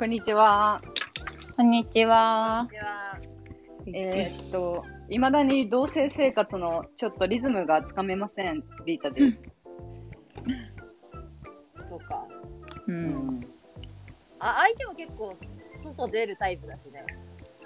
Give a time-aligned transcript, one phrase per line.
[0.00, 0.80] こんにちは。
[1.58, 2.66] こんにちは。
[3.86, 8.64] えーっと、いまだに同棲生活のちょっとリズムがつかめません。
[8.86, 9.42] リータです。
[11.86, 12.26] そうか。
[12.86, 12.90] う。
[12.90, 13.40] うん
[14.38, 15.36] あ、相手も結構
[15.84, 17.04] 外出るタイプだしね。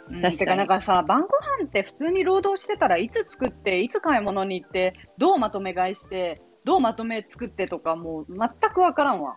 [0.08, 1.28] うん、確かにてかなんかさ、晩ご
[1.62, 9.36] 飯って普通に労働してたらいつ作って、いつ買い物に行って、どうまとめ買いして、どうまとめ作ってとかもう全くわからんわ。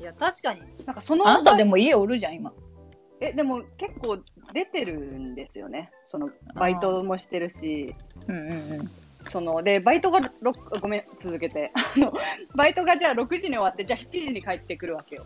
[0.00, 0.62] いや、確かに。
[0.84, 2.52] なんかそのあなたでも家おるじゃん、今。
[3.20, 4.18] え、でも結構
[4.52, 5.90] 出てるんですよね。
[6.08, 7.94] そのバイトもしてるし、
[8.28, 8.90] うんうんうん。
[9.30, 12.12] そのでバイトが6ごめん続けて あの
[12.54, 15.24] バイトがじゃあ6時に終わってじゃあ7時に帰ってくるわけよ。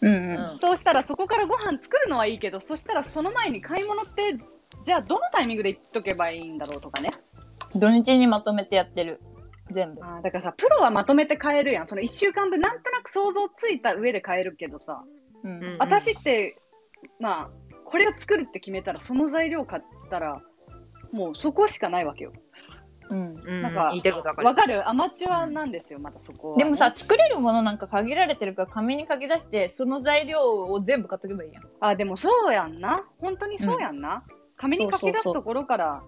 [0.00, 0.56] うんううん。
[0.56, 0.58] ん。
[0.60, 4.36] そうしたらそこからご飯作るのはいいけど、そしたらその前に買い物って
[4.82, 7.12] じゃあどのタイミングで行っとけばいいんだろうとかね。
[7.74, 9.20] 土日にまとめてやってる。
[9.70, 10.04] 全部。
[10.04, 11.88] あーだからさプロはまとめて買えるやん。
[11.88, 15.02] その1週間分なんとなく想像ついた上で買えるけどさ、
[15.44, 16.58] うんうん私って
[17.20, 17.50] まあ
[17.84, 20.42] これを作るって決めたらその材料買ったら
[21.12, 22.32] もうそこしかないわけよ。
[23.10, 23.34] うん。
[23.42, 23.92] うんなんか
[24.42, 24.88] わかる。
[24.88, 31.64] アマチュアなんですよ、またそこはね、でもさ、作れるものなんか限られてるから紙に書き出して、その材料を全部買っとけばいいやん。
[31.80, 33.04] あ、でもそうやんな。
[33.18, 34.18] 本当にそうやんな。
[34.56, 36.02] 紙に書き出すところから。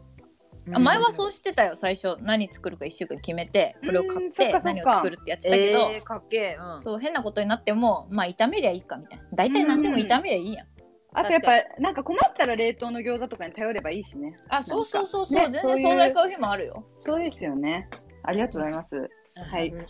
[0.74, 2.16] あ前はそうしてたよ、最初。
[2.20, 6.56] 何作るか一週間決めて、これを買うんって何を作るってやってたけど、えー、かっけえ。
[6.58, 6.82] うん。
[6.82, 9.24] そう、変なことになっても、まあ、炒めりゃいいかみたいな。
[9.34, 10.66] 大体何でも炒めりゃいいやん。
[11.12, 14.36] あとやっぱ、なんか困ったら冷凍の餃子とかに頼ればいいしね。
[14.48, 16.84] あ、そうそうそうそう、全然ねそういう惣菜買う日もあるよ。
[17.00, 17.88] そうですよね。
[18.22, 19.10] ありがとうございます。
[19.50, 19.86] はいうん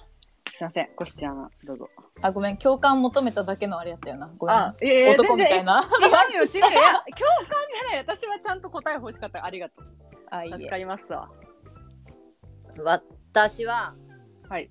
[0.60, 1.88] すいません、コシちゃん、どうぞ。
[2.20, 4.30] あ、ごめん、共感求めただけのあれやったよな。
[4.36, 4.56] ごめん。
[5.14, 5.64] 男みたい。
[5.64, 5.82] な。
[5.82, 6.68] 全然違うよ、違うよ。
[6.68, 7.98] いや、共感じゃない。
[7.98, 9.42] 私はちゃんと答え欲しかった。
[9.42, 10.09] ありがとう。
[10.30, 10.56] あ、いいえ。
[10.56, 11.30] 助かりますわ。
[12.82, 13.94] 私は、
[14.48, 14.70] はい。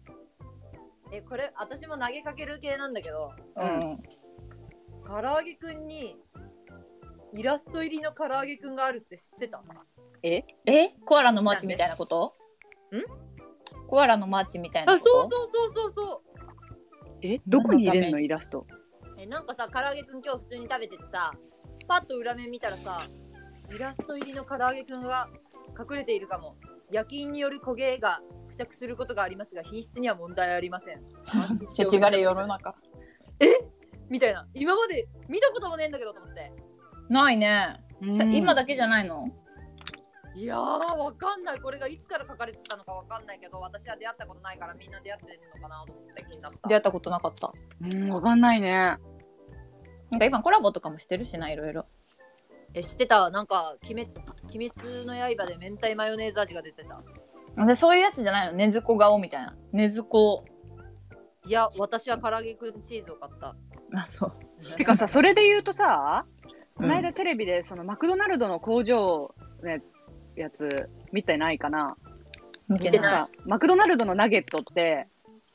[1.11, 3.99] え、これ、私も投げかける系なんだけど、うん。
[5.05, 6.17] からあげクンに、
[7.35, 9.63] イラスト入りのからあげクンがあるって知ってた？
[10.23, 10.43] え？
[11.05, 12.33] コアラのマーチみたいなこと？
[12.91, 13.03] ん？
[13.87, 15.09] コアラのマーチみたいなあ、こと？
[15.09, 17.19] そうそうそうそうそう。
[17.21, 18.65] え、どこに入れんのイラスト？
[19.17, 21.33] えなんかさからあげクン今日普通に食べててさ
[21.87, 23.05] パッと裏面見たらさ
[23.73, 25.29] イラスト入りの唐揚げくんが
[25.77, 26.55] 隠れているかも
[26.91, 28.19] 夜勤による焦げが
[28.49, 31.01] 付着することがありますが品質には問題ありません
[31.67, 32.75] せちがれ世の中。
[34.09, 36.51] みたいな今まで見たこともねえんだけどと思って
[37.09, 37.77] ないね。
[38.17, 39.27] さうん今だけじゃないの？
[40.35, 47.51] いやーわかんないこれがいつから書かれてたのかわかんないけど私は出会ったことないからみんな出会ってるのかなと思って気になった出会ったことなかった。
[47.81, 48.97] うん、わかんないね。
[50.09, 51.85] なんか今コラボとかもしてるしな、いろいろ。
[52.73, 53.29] え知ってた？
[53.29, 54.19] なんか鬼滅
[54.55, 57.01] 鬼滅の刃で明太マヨネーズ味が出てた。
[57.65, 58.53] でそういうやつじゃないの？
[58.53, 59.55] ねずこ顔みたいな。
[59.71, 60.45] ねずこ。
[61.45, 63.55] いや私は唐揚げくんチーズを買った。
[63.93, 64.75] あ、そう。
[64.77, 66.25] てかさ、それで言うとさ、
[66.75, 69.69] このうん間テレビでそのマクドナルドの工場の
[70.35, 71.97] やつ見てないかな？
[72.67, 73.01] 見てない。
[73.11, 75.07] さマクドナルドのナゲットって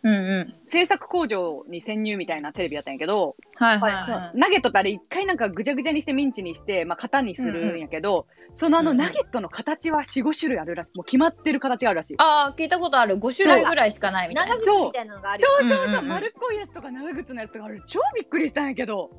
[0.04, 0.50] うんうん。
[0.66, 4.38] 制作工場に潜入みたいなテレビやったんやけど、はいはいはいはい。
[4.38, 10.90] ナゲットってあれ一回なんかぐちゃぐちゃにしてミンチにして、まあ、型にするんやけど、そのあのうんうんナゲットの形は4、5種類あるらしい。
[10.96, 12.16] もう決まってる形があるらしい。
[12.18, 13.16] ああ、聞いたことある。
[13.16, 14.60] 5種類ぐらいしかないみたいな長。
[14.60, 17.82] 靴みたいなのがあるよそうそうそう、うんう丸っこいやつとか長靴のやつとかある。
[17.86, 19.10] 超びっくりしたんやけど、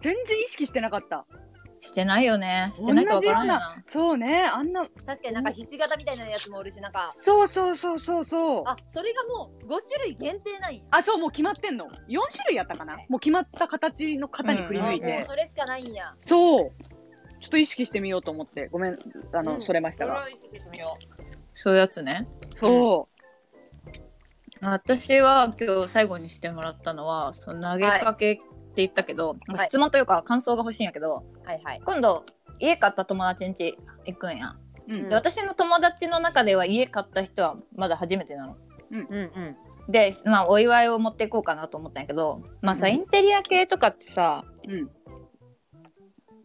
[0.00, 1.24] 全然意識してなかった。
[1.80, 2.72] してないよね。
[2.74, 3.82] してないとわからんよな。
[3.88, 8.62] そうね、あんな、確かになんかひし形みたいなやつもおるしなんかそうそうそうそうそう。
[8.66, 11.86] あそれがもう5種類限定なんやあ、そう、もう決まってんの。
[11.86, 11.88] 4
[12.32, 15.14] 種類やったかなもう決まった形の型に振り抜いて。
[15.14, 16.70] あもうそれしかないんやそう。
[17.40, 18.68] ちょっと意識してみようと思って。
[18.68, 18.98] ごめん、
[19.32, 20.20] あの、うんそれましたが。
[20.20, 20.98] それは意識してみよ
[21.54, 22.28] そういうやつね。
[22.56, 23.08] そ
[24.62, 28.40] 私は今日最後にしてもらったのは、その投げかけ
[28.76, 32.24] って言ったけど、はい質問というか感想が欲しいんやけど、うはいはい今度
[32.58, 34.54] 家買った友達ん家行くんや。
[34.86, 34.92] う。
[34.92, 38.56] うんうんで私の友達の中では家買った人はまだ初めてなの。
[38.90, 39.56] うんうん
[39.88, 44.90] で、まあ、お祝いを持っていこうかなと思ったんやけど、まあさ、うんインテリア系とかってさ、うん。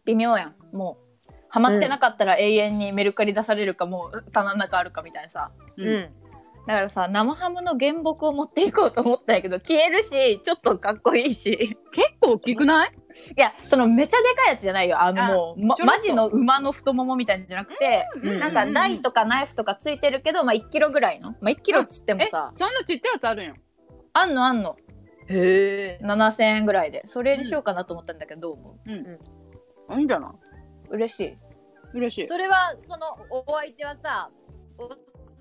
[0.04, 0.76] 微妙やん。
[0.76, 0.98] も
[1.28, 5.50] う、ハマってなかったら永遠にメルカリ出されるか、もう棚の中あるかみたいなさ。
[5.76, 5.82] う。
[5.82, 6.21] うんん
[6.66, 11.56] だからさ、生ハムの原木を持っていこうと思ったんやけど、消えるし、ちょっとかっこいいし。
[11.92, 12.92] 結構大きくない？
[13.36, 15.00] いや、そのめちゃでかいやつじゃないよ。
[15.02, 21.30] あのあもう、まマジの馬の太ももみたいなんじゃなくて、うんなんか台とかナイフとかついてるけど、まあ1キロぐらいの。
[21.40, 23.56] まあ1キロっつってもえ、さ、そんなちっちゃいやつあるんやん。
[24.12, 24.76] あんのあんの？
[25.28, 27.02] へえ7000円ぐらいで。
[27.06, 28.78] それにしようかなと思ったんだけど、どう思
[29.98, 30.30] いいんじゃない？
[30.90, 31.38] う嬉しい。
[31.94, 32.26] 嬉しい。
[32.28, 32.54] それは
[32.86, 34.30] そのお相手はさ
[34.78, 34.88] お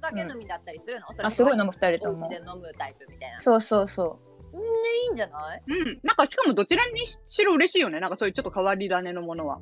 [0.01, 2.27] 酒飲みだったりするの、それあ、すごい飲む2人とも。
[2.27, 2.44] お家で。
[2.48, 3.39] 飲むタイプみたいな。
[3.39, 4.19] そうそうそ
[4.53, 5.62] いいんじゃない？
[5.68, 6.00] うん。
[6.03, 8.00] なんかしかもどちらにしろ嬉しいよね。
[8.01, 9.59] なんかそういうちょっと変わり種のものは。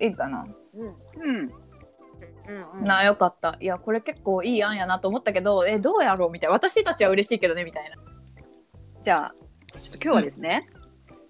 [0.00, 0.44] いいかな。
[0.74, 0.86] うん。
[0.88, 1.50] うん。
[2.76, 3.56] うんなあよかった。
[3.60, 6.54] いやこれ結構いい案やなと思ったけどえどうやろうみたいな。
[6.54, 7.96] 私たちは嬉しいけどねみたいな。
[9.02, 9.34] じゃあ、
[9.80, 10.66] ちょっと今日はですね、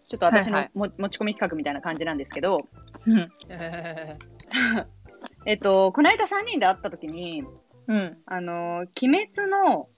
[0.08, 0.70] ちょっと私はいはい。
[0.74, 2.60] のも、持ち込み企画みたいな感じなんですけど、
[3.06, 3.32] うん。
[5.46, 7.44] えっと、この間3人で会った時に、
[7.88, 9.88] うんあのー、鬼滅の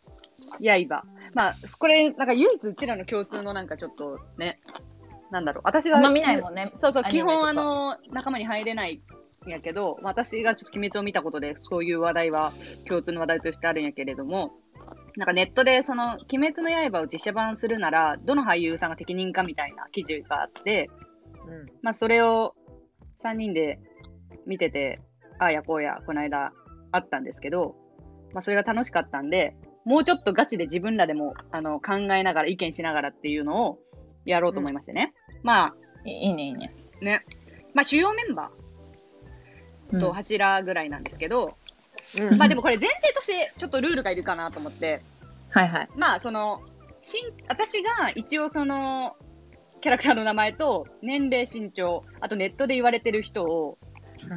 [0.60, 1.04] 刃。
[1.34, 4.60] まあ、これ、なんか唯一うちらの共通のなんかちょっとね、
[5.30, 5.96] なんだろう、私が。
[5.96, 9.02] あんま見ないもんねそうそう、基本あの、仲間に入れない
[9.46, 12.52] んやけど、私がちょっと鬼滅を見たことで、そういう話題は
[12.86, 14.52] 共通の話題としてあるんやけれども、
[15.16, 20.90] なんかネットでその、鬼滅の刃を実写版するなら、どの俳優さんが適任かみたいな記事があって、
[21.46, 22.54] うんまあそれを
[23.22, 23.78] 3人で
[24.46, 25.00] 見てて、
[25.38, 26.52] ああやこうや、この間
[26.94, 27.74] あったんですけど、
[28.32, 33.78] まあそれが楽しかったんで、もうちょっとガチで自分らでもあの考えながら、意見しながらっていうのを
[34.24, 35.12] やろうと思いましてね。
[35.42, 35.74] ま
[36.04, 36.72] いいいねいいね。
[37.00, 37.24] あね、
[37.74, 40.12] まあ主要メンバーとうん。
[40.12, 41.56] 柱ぐらいなんですけど、
[42.20, 42.38] うん。
[42.38, 45.02] まあでもこれ前提としてちょっとルールがいるかなと思って、
[45.50, 45.88] はいはい。
[45.96, 46.62] まあその、
[47.02, 49.16] しん私が一応その、
[49.80, 53.78] キャラクターの名前と年齢、身長、あとネットで言われてる人を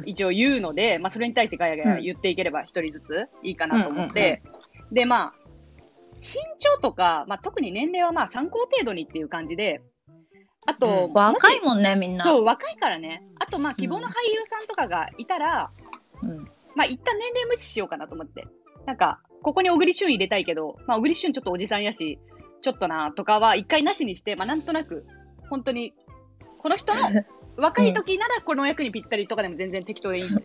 [0.04, 4.42] 一応言うので、まあそれに対してガヤガヤ言っていければ一人ずついいかなと思って、
[4.92, 5.34] でまあ、
[6.14, 9.82] 身長とか、まあ特に年齢はまあ参考程度にっていう感じで、
[10.66, 11.12] あと、うん。
[11.14, 12.22] 若いももんねみんな。
[12.22, 13.24] しそう、若いからね。
[13.38, 15.70] あとまあ希望の俳優さんとかがいたら、
[16.22, 16.38] うん。
[16.74, 18.46] まあ一旦年齢無視しようかなと思って。
[18.84, 22.18] なんか、ここに小栗旬入れたいけど、まあ小栗旬ちょっとおじさんやし、
[22.60, 25.06] ちょっとなとかは一回なしにして、まあなんとなく、
[25.48, 25.94] 本当に、
[26.58, 27.00] この人の
[27.58, 30.42] 若い時ならこの役にぴったりとかでも全然適当でいいんで。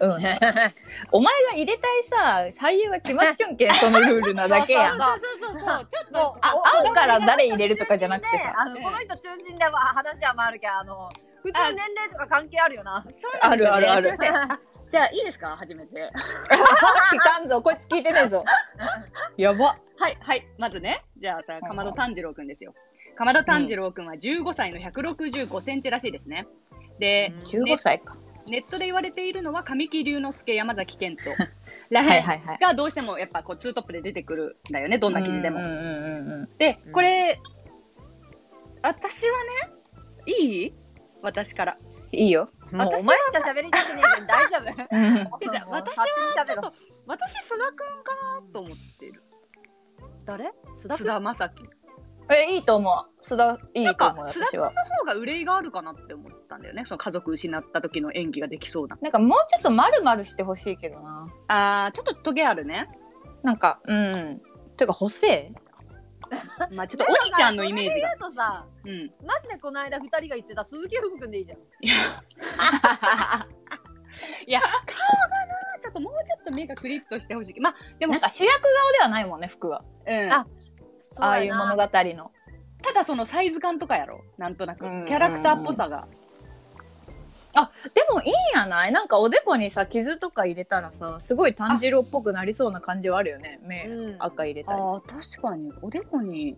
[0.00, 0.12] うん、
[1.12, 4.98] お前が入れたいさ俳優が決まっちゃうんけんそのルールなだけやん。
[4.98, 11.08] そうそうそうそう、ちょっと、あ会うから誰入れるとかじゃなくてさあのこの人中心では話は回るけどあの
[11.42, 13.04] 普通年齢とか関係あるよな。
[13.10, 13.86] そうなんですよね。
[13.88, 14.60] あるあるある
[14.90, 15.56] じゃあいいですか？
[15.56, 16.10] 初めて。
[17.12, 18.44] 聞かんぞこいつ聞いてねえぞ。
[19.36, 19.76] やば。
[19.98, 20.46] はい、はい。
[20.58, 22.74] まずね、じゃあさ、かまど炭治郎くんですよ。
[23.20, 26.46] かまど炭治郎くんは15歳の165センチらしいですね。
[26.98, 28.16] で、15歳か、
[28.50, 31.30] ネットで言われているのは神木隆之介、山崎賢人。
[32.60, 35.58] がどうしてもやっぱこうツートップで出てくるんだよね、どんな記事でも。
[36.56, 37.38] でうん、これ、
[38.80, 39.36] 私は
[39.66, 39.72] ね、
[40.24, 40.74] いい？
[41.20, 41.76] 私から。
[42.12, 44.96] いいよ、もうお前しか喋りたくねえけど大丈夫。
[44.96, 46.06] うん、じゃあ私は
[46.46, 46.72] ちょっと、
[47.06, 49.22] 私、須田くんかなと思ってる。
[50.24, 50.46] 誰？
[50.82, 51.79] 須田須田将暉。
[52.30, 56.84] えいいと思う須田いいと思うなんか須田私はの方が憂いがあるかなって思ったんだよね。
[56.84, 58.96] その家族失った時の演技ができそうな。
[59.00, 62.88] なんかもうちょっと丸々してほしいけどなあー、ちょっとトゲあるね。
[63.42, 64.40] なんかうん
[64.76, 65.52] ていうか補正
[66.70, 68.16] まあちょっとお兄ちゃんのイメージが。
[68.16, 69.12] と さうん。
[69.26, 71.58] マジでこの間二人が言ってた鈴木福君でいいじゃん
[74.46, 74.80] いや、 顔がな、
[75.80, 77.60] ちょっともうちょっと目がクリッとしてほしい。
[77.60, 80.32] まあ、でも、なんか主役顔ではないもんね服はうん。
[80.32, 80.46] あ
[81.20, 82.30] ああいう物語の
[82.82, 84.24] ただそのサイズ感とかやろ。
[84.38, 85.06] なんとなくうんうんうん。
[85.06, 86.08] キャラクターっぽさが。
[87.54, 88.92] あでもいいんやない？
[88.92, 95.72] なんかおでこにさ傷とか入れたらさすごい炭治郎っぽくなりそうな感じはあるよね目、うん赤入れたりああ、確かに。
[95.82, 96.56] おでこに。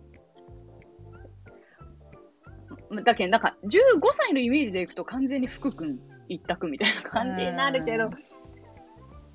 [3.03, 3.69] だけど、なんか、15
[4.11, 8.11] 歳のイメージでいくと完全に福君一択みたいな感じになるけどうん、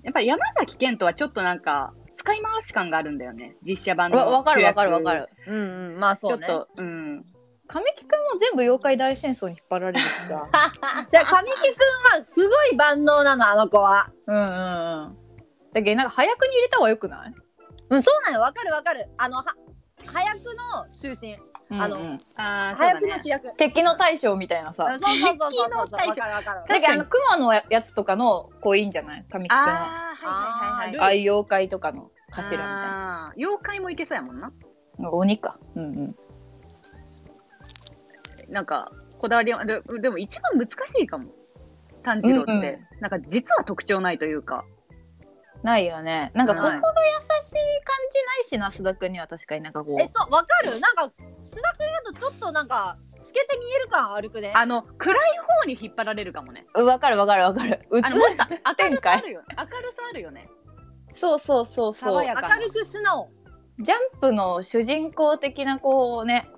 [0.04, 3.54] やっぱり山崎賢人はちょっとなんか、使い回し感があるんだよね。
[3.62, 5.28] 実写版のわわかるわかるわかる。
[5.46, 5.54] うん
[5.92, 6.44] うんまあそうね。
[6.46, 7.24] ちょっと、うん。
[7.68, 10.48] 神木くんも全部妖怪大戦争に引っ張られるしさ。
[11.12, 14.10] で 神木君はすごい万能なのあの子は。
[14.26, 14.42] うんうん。
[14.42, 15.16] うん
[15.72, 17.34] だけどなんか早くに入れた方がよくない？
[17.90, 19.06] うんそうなのわかるわかる。
[19.18, 19.44] あのは
[20.06, 20.38] 早く
[20.74, 21.36] の中心
[21.70, 21.84] うんう
[22.14, 22.20] ん。
[22.36, 23.06] ああ、そう早だね。
[23.06, 23.56] くの主役。
[23.56, 25.66] 敵の大将みたいなうんさそうそうそうそうそう。
[25.66, 26.08] 敵の大将。
[26.08, 29.24] わかるわかるだけどあの熊のやつとかの子いいんじゃない？
[29.30, 31.04] 神木くんはああ、はいはいはいルはい。
[31.04, 34.52] ああ妖怪とかの頭みたいな妖怪もいけそうやもんな。
[34.98, 36.16] 鬼かうんうん。
[38.48, 41.30] なんか、こだわりは、ででも一番難しいかも。
[42.02, 42.52] 炭治郎って。
[42.52, 43.00] うんうん。
[43.00, 44.64] なんか実は特徴ないというか。
[45.62, 46.30] ないよね。
[46.34, 50.00] なんか心はい優しい感じないしな須田くんには確かになんかこう。
[50.00, 50.80] えそうわかる。
[50.80, 54.52] なんか須田君だとちょっとなんか透けて見える感あるくね。
[54.54, 55.18] あの、暗い
[55.60, 56.66] 方に引っ張られるかもね。
[56.74, 57.80] うんわかるわかるわかる。
[57.90, 59.46] うつあの、もっと明るさあるよね。
[59.56, 60.48] 明るさあるよね。
[61.14, 62.24] そうそうそうそう。
[62.24, 63.30] 明るく素直。
[63.80, 66.48] ジャンプの主人公的なこうね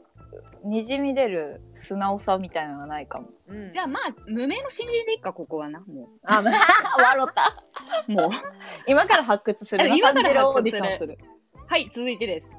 [0.64, 5.80] にじみ出る素直さみたいなのがないかもうんじゃあまあ、無名の新人でいいか、ここはな。
[5.80, 7.64] もあまあ笑った
[8.08, 8.12] う。
[8.12, 8.30] もう。
[8.86, 11.18] 今から発掘するな今から発掘するディションする
[11.66, 12.50] はい、続いてです。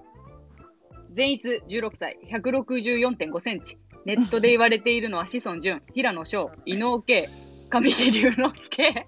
[1.14, 3.78] 全逸16歳、164.5センチ。
[4.06, 7.30] ネットで言われているのは志尊淳、平野翔、伊能圭、
[7.70, 9.08] 上地龍之介。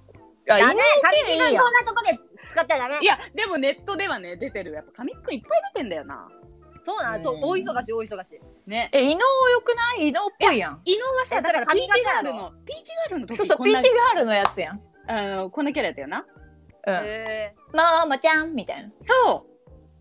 [0.49, 2.19] あ、ダメ、神木君こんなとこで
[2.51, 3.05] 使ったらダメい。
[3.05, 4.73] や、でもネットではね、出てる。
[4.73, 6.27] やっぱ上地くんいっぱい出てんだよな。
[6.85, 8.41] そうなの、そう、大忙し、大忙し。
[8.67, 8.89] ね。
[8.91, 10.09] え、伊能よくない？
[10.09, 10.81] 伊能っぽいやん。
[10.85, 14.81] 伊能はさ、えだからピーチガールの、ピーチガールの時そうそう、ピーチガールのやつやん。
[15.07, 16.25] あの、こんなキャラやったよな。
[16.85, 16.95] うん。
[17.05, 18.91] へママちゃんみたいな。
[18.99, 19.47] そ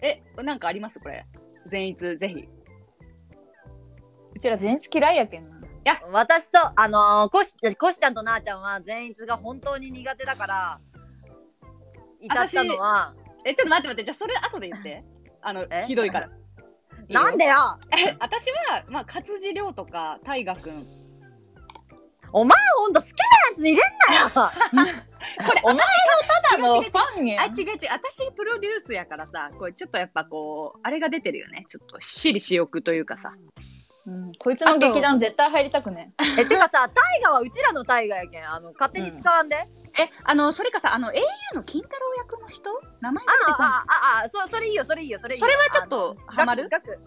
[0.01, 0.99] うえ、なんかあります？
[0.99, 1.25] これ。
[1.67, 2.49] 全逸、ぜひ。
[4.35, 5.57] うちら全員嫌いやけんな。
[5.85, 10.81] ー私と、あのー、コシ、コシちゃんとなーちゃんは善逸が本当に苦手だから、
[12.21, 15.05] 至ったのは、え、ちょっと待って待って、じゃあそれ後で言って。
[15.41, 16.31] あのえ、ひどいから。
[17.09, 17.57] なんでよ
[17.97, 20.87] え、 私は、まあ、勝地涼とか、大河くん。
[22.35, 23.17] お前ほんと好きな
[23.51, 23.77] やつ入れん
[24.09, 24.31] なよ
[25.47, 25.81] これ、お前の
[26.51, 27.53] ただのファンやあ、違ん。
[27.53, 27.79] う違う。
[27.91, 31.67] 私、プロデュースやからさ、これちょっとやっぱこう、あれが出てるよね。
[31.69, 33.31] ちょっと、私利私欲というかさ。
[34.05, 39.65] うんこいつの劇団絶対入りたくねえ、てかさ、大河はうちらの大河やけん、あの、勝手に使わんで。
[39.99, 41.13] え、あの、それかさ、あの、au
[41.55, 42.71] の金太郎役の人？
[43.01, 43.71] 名前あが出てこない。
[43.71, 45.47] あ、ああ、あ、そそれいいよ、それいいよ、それいいよ。
[45.47, 46.69] それはちょっとハマる？
[46.71, 46.99] ガク。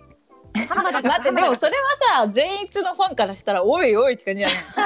[0.70, 4.58] 浜田待って、でもそれはさ、全員のファンからしたら、おいおいって感じやねん。
[4.72, 4.86] 顔は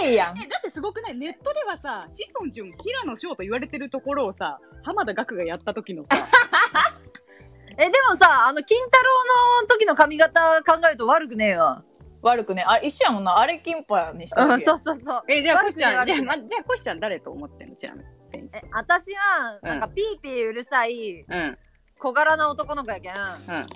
[0.00, 0.38] 綺麗やん。
[0.38, 1.14] え、だってすごくない？
[1.14, 6.16] ネットではさ、志尊淳、平野翔と言われてるところをさ、浜田岳がやった時のさ、
[7.78, 11.84] え、でもさ、あの、金太郎の時の髪型考えると悪くねえよ。
[12.22, 12.64] 悪くね。
[12.66, 13.38] あ、一緒やもんな。
[13.38, 15.22] あれキンパにしたそうそうそう。
[15.28, 17.76] え、じゃあ、コシちゃん、じゃあ、ま、じゃあ、コシちゃん誰と思ってんの？
[17.76, 18.04] ちなみに。
[18.52, 21.56] え、私は、うんなんかピーピーうるさい、うん、
[21.98, 23.66] 小柄な男の子やけん、うん。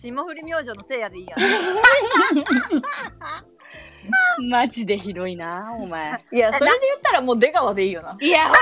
[0.00, 1.36] 霜降り明星のせいやでいいや。
[4.48, 6.12] マジでひどいな、お前。
[6.32, 8.16] いや、それで言ったらもう出川でいいよな。
[8.20, 8.52] いや、い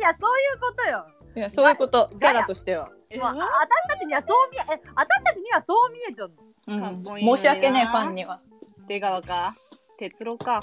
[0.00, 1.06] や、そういうことよ。
[1.36, 2.10] いや、そういうこと。
[2.20, 2.90] キャラとしては。
[3.18, 6.32] もうあ私たちにはそう見え、え、私たちにはそう見えちゃう。
[6.68, 8.40] うんかっこいいのにな申し訳ねえ、ファンには。
[8.88, 9.56] 出川か？
[9.98, 10.60] 哲郎か？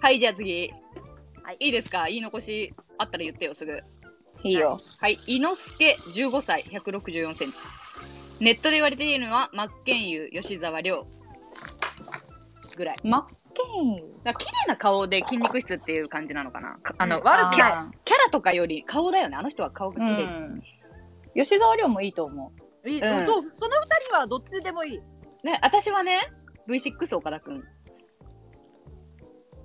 [0.00, 0.72] はい、じゃあ次。
[1.42, 2.06] はいいいですか？
[2.06, 3.82] 言い残しあったら言ってよ、すぐ。
[4.42, 4.78] いいよ。
[5.00, 8.44] はい、伊之助15歳、164センチ。
[8.44, 11.06] ネットで言われているのは、真剣佑、吉沢亮。
[12.76, 12.96] ぐらい。
[13.04, 16.76] マッケンユだから綺麗な顔で筋肉質っていう感じなのかな？
[16.82, 19.36] かあの、うん悪くないあキャラとかより顔だよね。
[19.36, 20.24] あの人は顔がー綺麗。
[20.24, 20.62] うん。
[21.36, 22.52] 吉沢亮もいいと思
[22.84, 22.88] う。
[22.88, 24.98] いい、うんそう、その二人はどっちでもいい。
[25.44, 26.32] ね、私はね、
[26.68, 27.62] V6 岡田くん。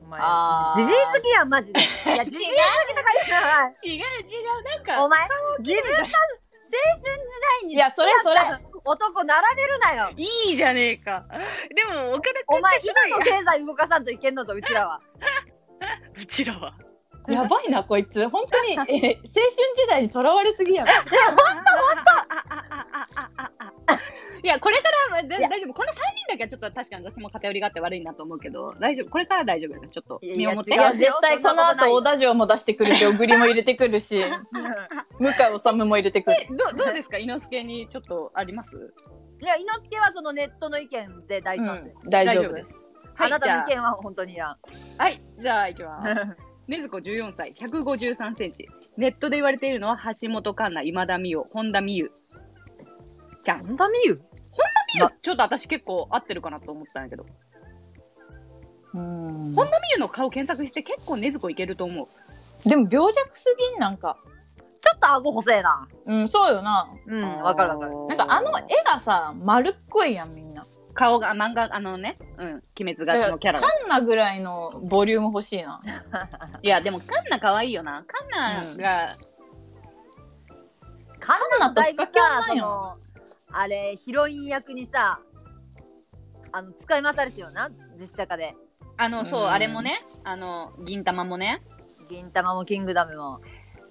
[0.04, 1.80] お前あージジイ好きやん、マジで。
[1.80, 1.84] い
[2.18, 2.52] や、ジジイ好
[2.88, 5.20] きとか言うなら、違う違う、なんお前、
[5.60, 7.32] 自分が青春時
[7.64, 8.40] 代にいやそれそれ
[8.86, 10.12] 男並べるなよ。
[10.18, 11.26] いいじゃねえか。
[11.76, 15.00] でも、岡田くんお前、今の経済動かさんといけんのぞ、うちらは。
[16.20, 16.76] うちらは。
[17.34, 18.28] やばいな、こいつ。
[18.30, 19.06] 本当に、 え、青春
[19.76, 20.92] 時代にとらわれすぎやろ。
[24.44, 25.74] いや、これからだいや大丈夫。
[25.76, 29.10] この3人だけはちょっと確かに私も偏りがあって悪いなと思うけど、大丈夫。
[29.12, 30.74] これから大丈夫だから、ちょっといや見守って。
[30.74, 34.20] いや、絶対この後、小田城も出してくるし、小栗も入れてくるし、
[35.20, 36.38] 向井治も入れてくる。
[36.42, 37.20] えどどうですか？
[37.20, 38.76] 伊之助にちょっとあります？
[39.42, 42.08] いや、伊之助はそのネットの意見で大う賛成。
[42.08, 42.70] ん、大丈夫です。
[43.14, 44.58] はあなたの意見は本当にや。
[44.98, 46.51] あはい、じゃあ行きます。
[46.68, 48.70] ねずこ14歳、153センチ。
[48.98, 52.12] ネットで言われているのは橋本環奈、今田美桜、本田美優。
[53.44, 53.66] ちゃん。
[53.66, 54.22] 本田美優？
[54.94, 57.26] 美優ちょっと私結構合ってるかなと思ったんやけど。
[58.94, 62.70] うん本田美優の顔検索して結構ねずこいけると思う。
[62.70, 64.18] でも病弱すぎん、なんか。
[64.58, 65.88] ちょっと顎細えな。
[66.06, 66.90] うん、そうよな。
[67.08, 67.92] うん、わかるわかる。
[68.08, 70.66] なんかあの絵がさ、丸っこいやん、みんな。
[70.94, 72.48] 顔が、漫画、あのね、うん、
[72.80, 73.68] 鬼滅がのキャラが。
[73.68, 75.82] カンナぐらいのボリューム欲しいな。
[76.62, 78.04] いや、でもカンナ可愛いよな。
[78.08, 79.16] カンナが、
[81.20, 82.98] カンナと深キャンなんよの、
[83.52, 85.20] あれ、ヒロイン役にさ、
[86.52, 87.70] あの、使い回されてるよな、
[88.00, 88.56] 実写化で。
[88.98, 91.62] あの、そうう、んあれもね、あの、銀玉もね。
[92.10, 93.42] 銀玉もキングダムも。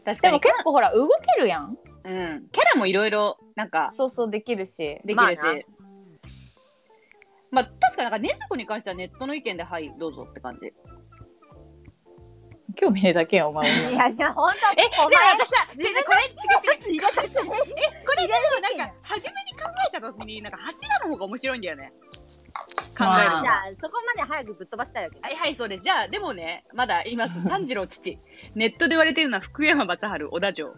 [0.05, 0.33] 確かに。
[0.33, 1.79] でも結構ほら、動けるやん。
[2.05, 2.49] うん。
[2.51, 5.01] キャラもいろいろ、なんか、そうそう、できるし。
[5.05, 5.17] できるし。
[5.17, 5.61] まあな
[7.51, 10.67] まあ、確かになんか、ねずこに関してはネットの意見で、はい、どうぞって感じ。
[10.67, 10.73] え、
[12.77, 13.69] 興味ねえだけやん、お前。
[13.91, 16.91] いやいや、ほんと、でもお前、私さ、これ、違う違う。
[16.91, 21.93] 入れてくれえ、これでもなんか、初めに考えた時に、なんか柱の方が面白いんだよね。
[22.97, 23.31] 考える。
[23.31, 25.21] じゃあ、そこまで早くぶっ飛ばしたいわけね。
[25.23, 25.85] はいはい、そうです。
[25.85, 27.43] じゃあ、でもね、まだ言います。
[27.49, 28.19] 炭治郎父。
[28.55, 30.75] ネットで言われているのは福山雅治、小田城。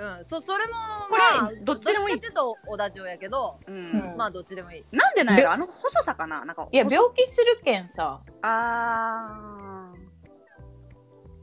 [0.00, 0.72] うん、そ、それも、
[1.10, 2.20] これまあ、どっちでもいい。
[2.20, 3.76] どっちかっていうと小田城やけど、うん。
[3.76, 3.78] う
[4.14, 4.96] んまあ、どっちでもいい。
[4.96, 5.52] なんでなんやろ？
[5.52, 6.46] あの細さかな？
[6.46, 6.66] なんか。
[6.72, 9.92] いや、細病気するけんさ、あ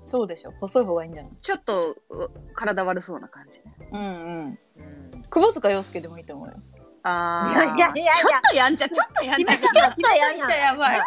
[0.04, 0.54] そうでしょ。
[0.60, 1.32] 細い方がいいんじゃない？
[1.42, 3.60] ちょっとう体悪そうな感じ。
[3.60, 3.66] ね。
[3.92, 4.60] うんうん。
[5.14, 5.24] うん。
[5.30, 6.56] 窪塚洋介でもいいと思うよ。
[7.04, 8.14] あいやいやいやいや。
[8.14, 9.58] ちょっとやんちゃ、ちょっとやんちゃ。
[9.58, 11.00] ちょっちょっとやんちゃやばい。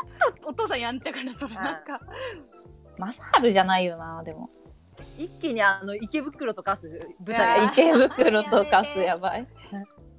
[0.47, 1.99] お父さんやんちゃからそれなんか。
[2.99, 4.51] 正治じゃないよなでも
[5.21, 6.89] 一気にあの池袋と化す
[7.25, 9.47] 舞台ー池袋とかすやばい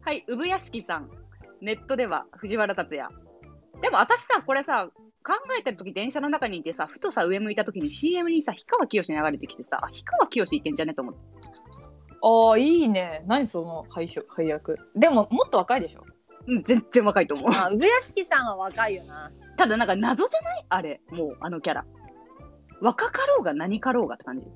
[0.01, 1.09] はい、産屋敷さん。
[1.61, 3.09] ネットでは藤原竜也。
[3.81, 4.89] でも私さ、これさ、
[5.23, 10.93] 考えてる時電車の中にいてさ、ふとさ、上向いた時に CM にさ、氷川きよし流れてきてさ、あ、氷川きよしいけんじゃね？
[10.93, 11.19] と思って。
[12.23, 16.05] ああいいね何その配色配役でももっと若いでしょ？
[16.47, 17.49] うん、全然若いと思う。
[17.51, 20.65] あ産屋敷さんは若いよなただなんか謎じゃない？
[20.69, 21.85] あれ、もう、あのキャラ。
[22.79, 24.47] 若かろうが何かろうがって感じ。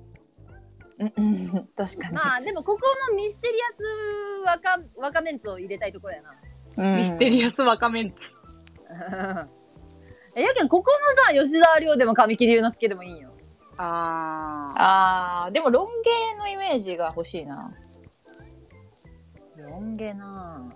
[0.97, 3.83] うんうん確かに、まあでもここのミステリアス
[4.45, 6.35] 若若メンツを入れたいところやな。
[6.77, 6.97] うん。
[6.97, 8.33] ミステリアス若メンツ。
[10.35, 13.31] えやけんここもさ吉沢亮でも神木隆之介でもいいんよ。
[13.77, 15.45] あー。
[15.45, 15.87] あーでもロン
[16.33, 17.73] 毛のイメージが欲しいな。
[19.57, 20.75] ロン毛な。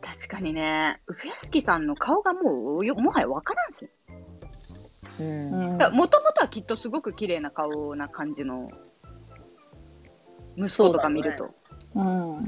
[0.00, 3.88] 確かにね、産屋敷さんの顔がもうよ、もはやわからんし。
[5.20, 8.70] もともとはきっとすごく綺麗な顔な感じの
[10.56, 11.54] 息子とか見ると、
[11.94, 12.32] うん。
[12.34, 12.40] は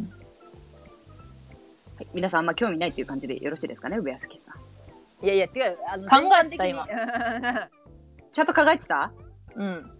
[2.00, 5.25] い、皆さんあんま興味ないっていう感じでよろしいですかね、上屋敷さん。
[5.25, 7.61] いやいや違うあの考えてた全般的に。
[8.32, 9.12] ちゃんと考えてた？
[9.54, 9.90] うん。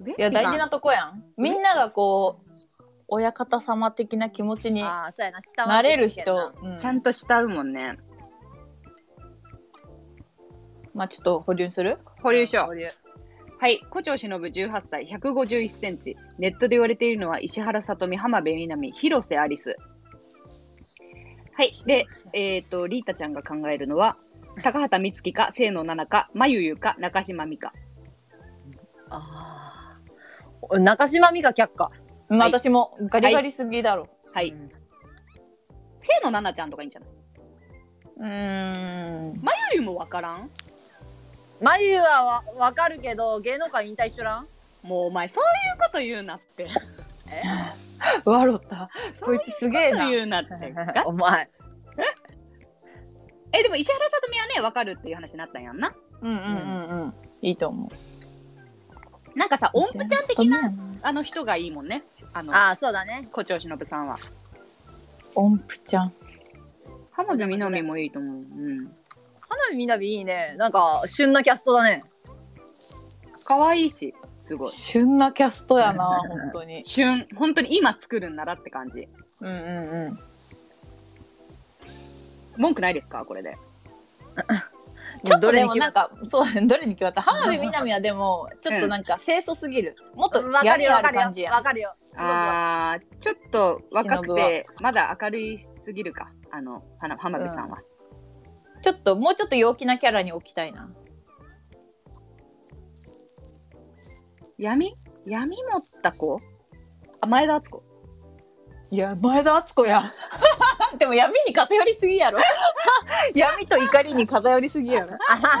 [0.00, 1.24] 上いや大事なとこやん。
[1.36, 2.60] みんながこう
[3.08, 5.40] 親方様的な気持ちにああそうやな。
[5.42, 6.78] 下はなれる人、うん。
[6.78, 7.98] ちゃんと慕うもんね。
[10.94, 11.98] まあちょっと保留する？
[12.22, 12.66] 保留しよう。
[12.66, 12.88] 保留
[13.60, 16.16] はい、古町忍18歳、151センチ。
[16.38, 19.76] ネットで言われているのは石原さとみ、浜辺美波、広瀬アリス。
[21.52, 21.72] はい。
[21.86, 24.16] で、えっ、と、リータちゃんが考えるのは、
[24.62, 27.72] 高畑充希か、清野奈々か、まゆゆか、中島美香。
[29.10, 29.98] あ
[30.70, 31.90] あ中島美嘉却下
[32.28, 34.50] うんはい私もガリガリすぎだろはい。
[34.50, 34.68] うん
[36.02, 37.10] 清野奈々ちゃんとかいいんじゃない？
[38.16, 40.50] うーんまゆゆもわからん？
[41.60, 44.48] 眉はわわかるけど芸能界引退しとらん？
[44.82, 45.46] もうお前、そうい
[45.76, 46.68] うこと言うなって。
[48.24, 50.54] 笑ったこいつすげえな言うなって。
[51.04, 51.50] お前
[53.52, 55.94] え、でも石原さとみはね、わかるっていう話になったんやんな。
[56.22, 57.90] うんうんうんうんいいと思
[59.34, 62.02] うなんかさ、音符ちゃん的な、なあの人がいいもんね。
[62.34, 64.16] あの、ああそうだね古町忍さんは。
[65.34, 66.12] 音符ちゃん
[67.12, 68.34] 浜辺美波もいいと思う。
[68.34, 68.96] うん。
[69.50, 70.54] 花火みなびいいね。
[70.56, 72.00] なんか旬なキャストだね。
[73.44, 74.70] 可愛いし、すごい。
[74.70, 76.82] 旬なキャストやな本当に。
[76.84, 77.26] 旬。
[77.36, 79.08] 本当に今作るんならって感じ。
[79.40, 79.54] うんうん
[80.06, 80.18] うん。
[82.62, 83.24] 文句ないですか？
[83.24, 83.58] これで。
[85.24, 87.20] ちょっとでもなんかそうどれに決まった？
[87.22, 89.96] 浜辺美波はでもちょっとなんか清楚すぎる。
[90.14, 91.20] もっとわかやりあるよわかるよ。
[91.20, 91.54] る感じやん。
[91.54, 91.92] わかるよ。
[92.16, 96.28] あー、ちょっと若く忍て、まだ明るいすぎるか。
[96.52, 97.78] あの、花浜辺さんは。
[98.82, 100.90] ちょっともうちょっと陽気なキャラに置きたいな。
[104.58, 104.94] 闇？
[105.26, 106.40] 闇持った子？
[107.20, 107.82] あ、前田敦子。
[108.90, 110.12] いや前田敦子や。
[110.98, 112.40] でも闇に偏りすぎやろ。
[113.34, 115.16] 闇と怒りに偏りすぎやろ。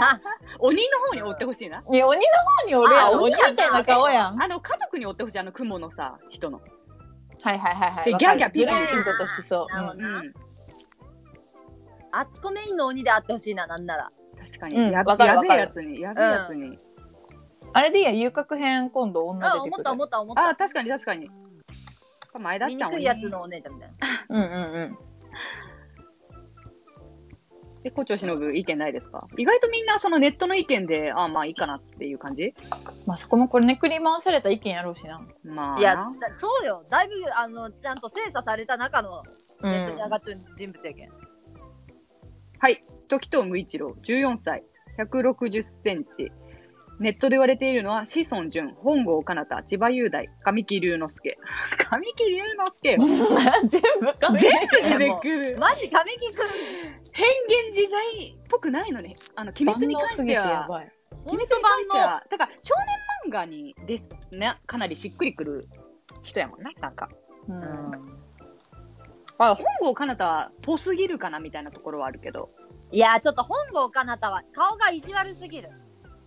[0.58, 1.82] 鬼の方に追ってほしいな。
[1.90, 2.24] いや鬼の
[2.62, 4.42] 方におるやろ鬼みたいな顔やん。
[4.42, 5.38] あの、家族に追ってほしい。
[5.38, 6.60] あの、雲のさ、人の。
[7.42, 8.04] はいはいはいはい。
[8.04, 10.34] でギャーギャーピーピーンとしそう、うん。
[12.12, 14.10] あつこメインの鬼であってほしいななんなら。
[14.38, 14.76] 確かに。
[14.76, 16.78] うんやわかるやべわかるえやつに、やべえやつに。
[17.72, 20.48] あれでいいや遊郭編今度女あ出てくる思った思った思った。
[20.48, 21.30] あ、確かに確かに。
[22.38, 23.04] 前田ちゃんはね醜い。
[23.04, 23.96] やつのお姉ちゃんみたいな
[24.28, 24.72] うんうん。
[24.72, 24.98] うん
[27.82, 29.26] で、古町忍意見ないですか？
[29.38, 32.52] 意外とみんなそのネットの意見で、あまあいいかなっていう感じ？
[33.06, 35.22] まあそこもこれねくり回された意見やろうしな。
[35.44, 35.74] まあ。
[35.76, 35.80] な。
[35.80, 36.04] いやだ
[36.36, 36.84] そうよ。
[36.90, 39.22] だいぶあのちゃんと精査された中の
[39.62, 41.10] うネットに上んがっちゃう人物やけん、
[42.60, 42.84] はい。
[43.08, 44.62] 時藤無一郎、14歳、
[44.98, 46.30] 160センチ。
[47.00, 51.38] ネットで言われているのは、志尊淳、本郷奏太、千葉雄大、神木隆之介。
[51.88, 52.92] 神木隆之介？
[52.92, 52.98] よ。
[53.66, 55.58] 全部髪全部出てくる。
[55.58, 56.48] マジ神木くん
[57.14, 59.16] 変幻自在っぽくないのね。
[59.34, 62.74] あの、鬼滅に関しては、鬼滅に関しては、だから少
[63.24, 65.66] 年漫画にですね、かなりしっくりくる
[66.22, 67.08] 人やもんね、なんか。
[67.48, 68.29] うん
[69.46, 72.50] あ本郷奏太はぽすぎるかなみたいなところはあるけど。
[72.92, 75.70] いやちょっと本郷奏太は顔が意地悪すぎる。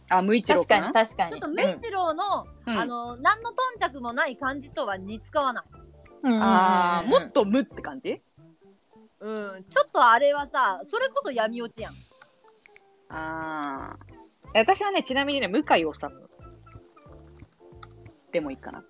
[0.10, 1.32] あ、無一郎確かかに確かに。
[1.32, 2.78] ちょっと無一郎の、うん。
[2.78, 5.64] あの何の頓着もない感じとは似つかわない。
[6.24, 7.12] うんあー、うん。
[7.12, 8.22] もっと無って感じ？
[9.20, 9.66] うん。
[9.70, 11.94] ちょっとあれはさそれこそ闇落ちやん。
[13.10, 14.14] あー。
[14.56, 15.88] 私はね、ちなみにね、向井治。
[18.32, 18.84] でもいいかな。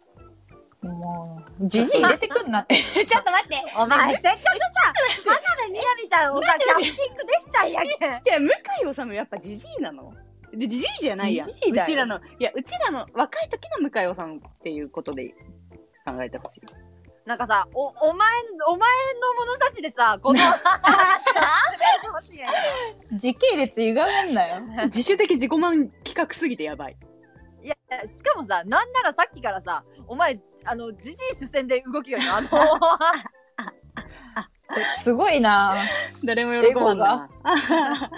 [0.83, 2.75] もう、じじい出てくんなって。
[2.83, 3.63] ちょっと待って。
[3.77, 4.41] お前せっかくさ
[5.25, 8.49] 花辺みなみちゃんをさキャスティングできたんやけんじゃあ、向
[8.91, 10.13] 井治やっぱじじいなの？
[10.53, 11.47] で、じじいじゃないやん。
[11.47, 15.33] じじいうちらの、いや、うちらの若い時の向井治っていうことで
[16.05, 16.61] 考えてほしい。
[17.25, 18.29] なんかさおお前
[18.67, 18.91] お前
[19.21, 20.39] の物差しでさこの
[23.17, 24.59] 時系列歪めんなよ。
[24.87, 26.97] 自主的自己満企画すぎてやばい。
[27.63, 32.49] いやしかもさなんならさっきからさお前あのじじい主戦で動きよねあの
[35.03, 35.75] すごいな。
[36.23, 37.29] 誰も喜ばんな。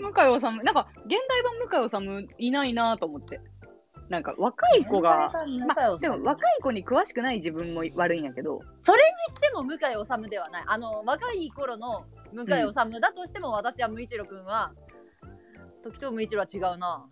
[0.00, 3.40] 向井治なんか、現代版向井治いないなと思って。
[4.08, 5.30] なんか、若い子が、
[5.66, 10.64] まあ、でも若い子に詳しくない自分も悪いんやけど、それにしても向井治ではない。
[10.66, 14.72] あの若い頃の向井治だとしても、私は無一郎君は
[15.84, 17.06] 時と無一郎は違うな。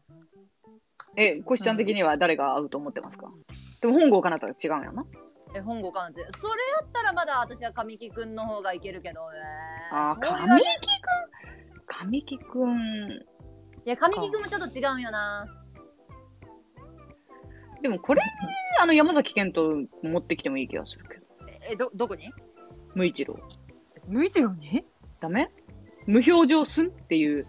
[1.17, 3.31] え、コシちゃん的には誰が合うと思ってますか？
[3.81, 5.05] でも本郷かなとは違うんやな。
[5.55, 9.39] え本郷かなってそれやったらまだ私は神木君の方がいけるけどね
[9.93, 11.07] あー、そう言われ神木く
[11.77, 11.83] ん？
[11.87, 12.79] 神木くん。
[13.87, 15.47] いや神木君もちょっと違うんよな
[17.81, 18.21] でもこれ、
[18.81, 21.27] あの、山崎賢人持ってきてもいい気がするけど。
[21.71, 22.33] えどどこに？
[22.97, 23.39] 無一郎。
[24.09, 24.85] 無一郎に？
[25.21, 25.49] ダメ？
[26.07, 27.45] 無表情すんっていう。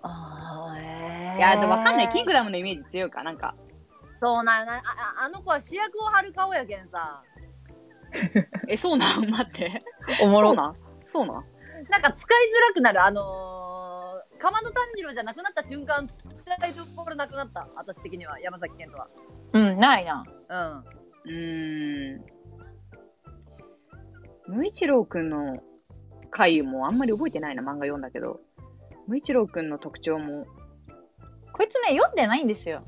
[0.00, 2.08] あーいや、でもわかんない。
[2.08, 3.22] キングダムのイメージ強いか。
[3.22, 3.54] なんか、
[4.24, 4.82] そうなんよなあ
[5.20, 7.22] ああの子は主役を張る顔やけんさ
[8.68, 9.28] え、そうなん？
[9.28, 9.82] 待って。
[10.22, 10.56] おもろそう。
[10.56, 10.76] なん？
[11.04, 11.44] そうなん？
[11.90, 19.08] なんか使いづらくなるあのー、鎌野炭治郎じゃなくなった瞬間使いどころなくなった私的には山崎賢人は
[19.52, 20.24] うん、ないな。
[20.48, 20.84] うん
[21.26, 22.24] うーん。
[24.46, 25.62] 無一郎くんの
[26.30, 28.40] 回もあんまり覚えてないな、漫画読んだけど。
[29.06, 30.46] 無一郎くんの特徴も、
[31.52, 32.80] こいつね、読んでないんですよ。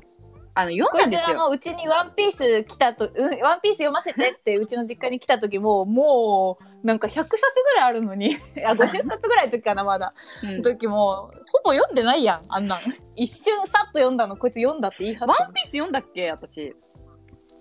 [0.57, 1.35] あの、読こんだんですよ。
[1.35, 8.35] いつあのうちにワンピース来たと、うん、ワンピース読ませてってうちの実家に来た時ももうなんか100冊ぐらいあるのに。
[8.65, 10.57] あ50冊ぐらいの時かなまだ、うん。
[10.57, 12.79] の時もほぼ読んでないやんあんなん。
[13.15, 16.75] 一瞬さっと読んだのこいつ読んだって言い張ってワンピース読んだっけ私。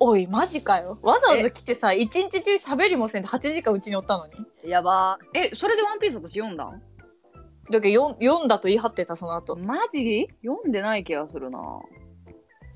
[0.01, 0.99] おいマジかよ。
[1.03, 4.33] わざわざ来てさ一日中喋りもせんで8時間うちにおったのに。
[4.71, 5.19] やば。
[5.35, 6.83] え、それでワンピース私読んだん？
[7.71, 9.55] だけど読ん読んだと言い張ってたその後。
[9.55, 10.29] マジ？
[10.43, 11.59] 読んでない気がするな。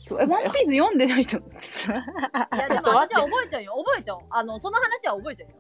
[0.09, 1.39] え、ワンピース読んでないと。
[1.39, 1.93] 思 ってさ。
[1.93, 4.19] いやでも私は覚えちゃうよ覚えちゃう。
[4.31, 5.57] あのその話は覚えちゃうよ。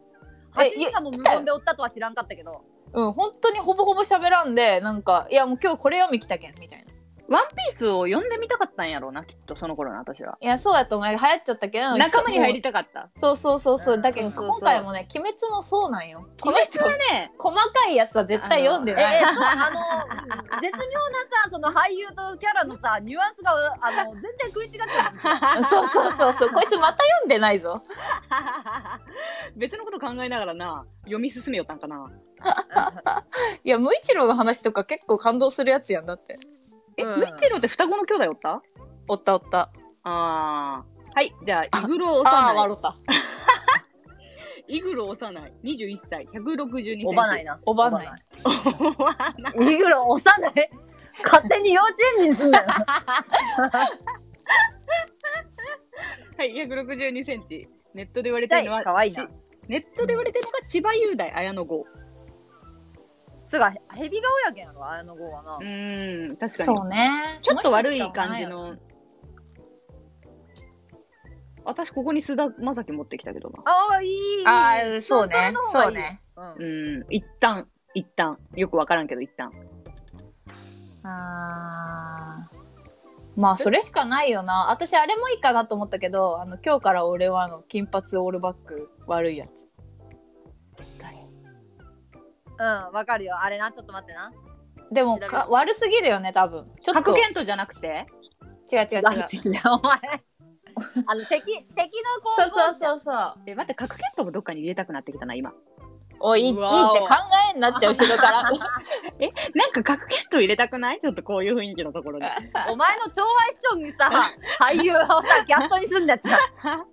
[0.59, 2.63] え8時間も無言でおったとは知らんかったけど。
[2.93, 6.90] うん本当にほぼほぼ喋らんでなんかいやもう今日これ読み来たけんみたいな
[7.31, 10.37] ワンピースを読んでみたかったんやろうな、きっと、その頃の私は。
[10.41, 11.09] いやそうやと思う。
[11.09, 13.09] 流行っちゃったけど仲間に入りたたかった。
[13.21, 13.95] そうそうそうそう。
[13.95, 14.03] うん。
[14.03, 14.59] だけどそうそうそう。
[14.59, 16.27] 今回もね鬼滅もそうなんよ。
[16.41, 19.23] この人鬼滅はね、細かいやつは絶対読んでない。
[19.23, 19.71] えー、そうあ
[20.55, 24.89] の絶妙なさその俳優とキャラのさニュアンスがあの全然食い違ってる。
[25.71, 26.49] そうそうそうそう。
[26.51, 27.81] こいつまた読んでないぞ。
[29.55, 32.11] 別のこと考えながらな、読み進めよったんかな。
[33.63, 36.39] いや無一郎の話とか結構感動するやつやんだって
[37.01, 38.63] え、うんムッチロって双子の兄弟おった？
[39.09, 39.71] おったおった
[40.05, 41.15] あー。
[41.15, 42.57] はい、じゃあ、イグロああ幼い。
[42.57, 42.97] 笑った
[44.69, 45.53] イグロ幼い。
[45.65, 47.07] 21歳、162センチ。
[47.07, 48.09] おばないなおばない
[48.79, 49.75] おばない。
[49.75, 50.71] いぐろ幼い
[51.25, 52.65] 勝手に幼稚園児にすんなよ
[56.39, 57.69] はい、162センチ。
[57.95, 58.83] ネットで言われてるのは、
[59.69, 61.85] ネットで言われてるのが千葉雄大、綾野剛。
[63.51, 65.51] つうかヘビ顔やけんやろ綾野剛はな。
[65.51, 66.81] うーん、確かそに。
[66.83, 67.11] うね。
[67.41, 68.77] ちょっと悪い感じの。
[71.65, 73.59] 私、ここに須田将暉持ってきたけどな。
[73.65, 75.53] ああいいああそうね。
[75.73, 76.23] そうね。
[76.37, 76.99] うん。
[76.99, 78.39] うん、一旦、一旦。
[78.55, 79.51] よくわからんけど、一旦。
[81.03, 82.61] あー。
[83.35, 84.71] まあそれしかないよな。
[84.71, 89.70] 私あれもいいかなと思ったけどあの今日から俺はあの金髪オールバック悪いやつ
[92.61, 93.39] うんわかるよ。
[93.41, 93.73] あれな。
[93.73, 94.31] ちょっと待ってな。
[94.93, 96.67] でもか悪すぎるよね多分。
[96.83, 97.03] ちょっと。
[97.03, 98.07] 角違うじゃなくて？
[98.73, 99.51] 違う違うあ違う。
[99.51, 99.99] 違うお前。
[101.07, 103.35] あの敵敵の子そうそうそうそう。
[103.47, 105.53] え、待って、角健人もどっかに入れたくなってきたな、今。
[106.21, 107.05] おいいいいじうわゃん考
[107.51, 108.43] えになっちゃう後ろから。
[109.55, 111.01] なんか角健人入れたくない？
[111.01, 112.27] ちょっとこういう雰囲気のところで。
[112.69, 114.11] お前の超愛視聴にさ
[114.61, 116.87] 俳優をさキャストにすんだっちゃう。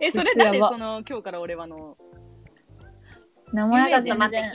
[0.00, 0.58] え、それやば。
[0.58, 1.96] 誰その、今日から俺はの、
[3.64, 4.52] 名ちょっ有名人と待って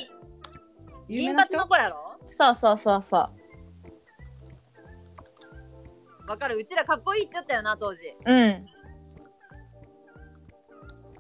[1.08, 2.20] 金髪の子やろ？
[2.32, 3.30] そうそうそうそう。
[6.30, 6.58] わかる。
[6.58, 8.00] うちらかっこいいって言ったよな当時。
[8.26, 8.34] う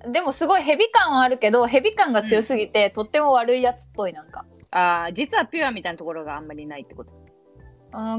[0.10, 0.12] ん。
[0.12, 4.46] でもすごいヘビ感はあるけどヘビ感が強すぎて、とっても悪いやつっぽいなんか。
[4.72, 7.12] ああ、実はピュアみたいなところがあんまりないってこと。
[7.12, 7.18] うん、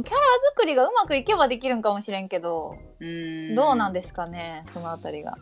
[0.04, 0.20] キャラ
[0.54, 3.54] 作りがうまくいけばできるんかもしれんけど、うーん。
[3.54, 5.38] どうなんですかねそのあたりが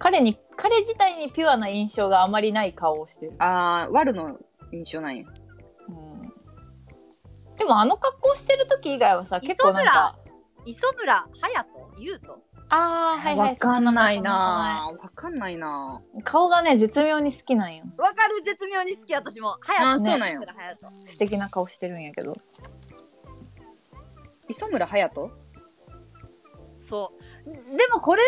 [0.00, 4.38] 彼に彼自体にピュアな印象があまりない顔をしてる、あー、ワルの
[4.72, 5.24] 印象なんや。
[5.88, 10.16] うん、でもあの格好してる時以外はさ結構なんか。
[10.66, 11.64] 磯村隼
[11.96, 12.02] 人？
[12.02, 12.34] 優斗？
[12.68, 17.84] ああはいはいわかんないなわかんないな顔がね絶妙に好きなんよ。
[17.96, 19.58] わかる絶妙に好き私も。
[19.62, 20.34] 隼人そうなんや。
[20.34, 21.08] 磯村隼人。
[21.08, 22.36] 素敵な顔してるんやけど。
[24.48, 25.30] 磯村隼人？
[26.80, 27.12] そ
[27.46, 27.50] う。
[27.76, 28.22] でもこれ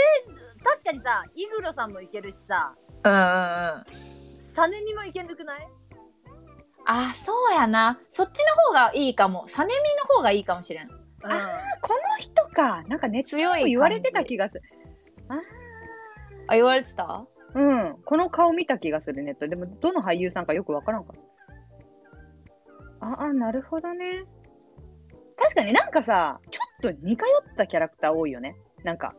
[0.64, 5.68] 確かにさイグロさんもいけるしさうんうんうんサネミもいけんくない？
[6.86, 9.74] あーそうやなそっちの方がいいかもサネミ
[10.08, 10.98] の方がいいかもしれんうん
[11.80, 12.82] この人か。
[12.88, 14.62] なんかネットでも強い言われてた気がする。
[16.48, 17.24] あ言われてた？
[17.54, 17.96] うん。
[18.04, 21.16] この顔見た気がするネットでも、どの俳優さんかよくわからんかっ
[23.00, 23.06] た。
[23.06, 24.18] ああ、なるほどね。
[25.36, 28.56] 確かになんかさ、ちょっと似通ったキャラクター多いよね。
[28.84, 29.14] なんか、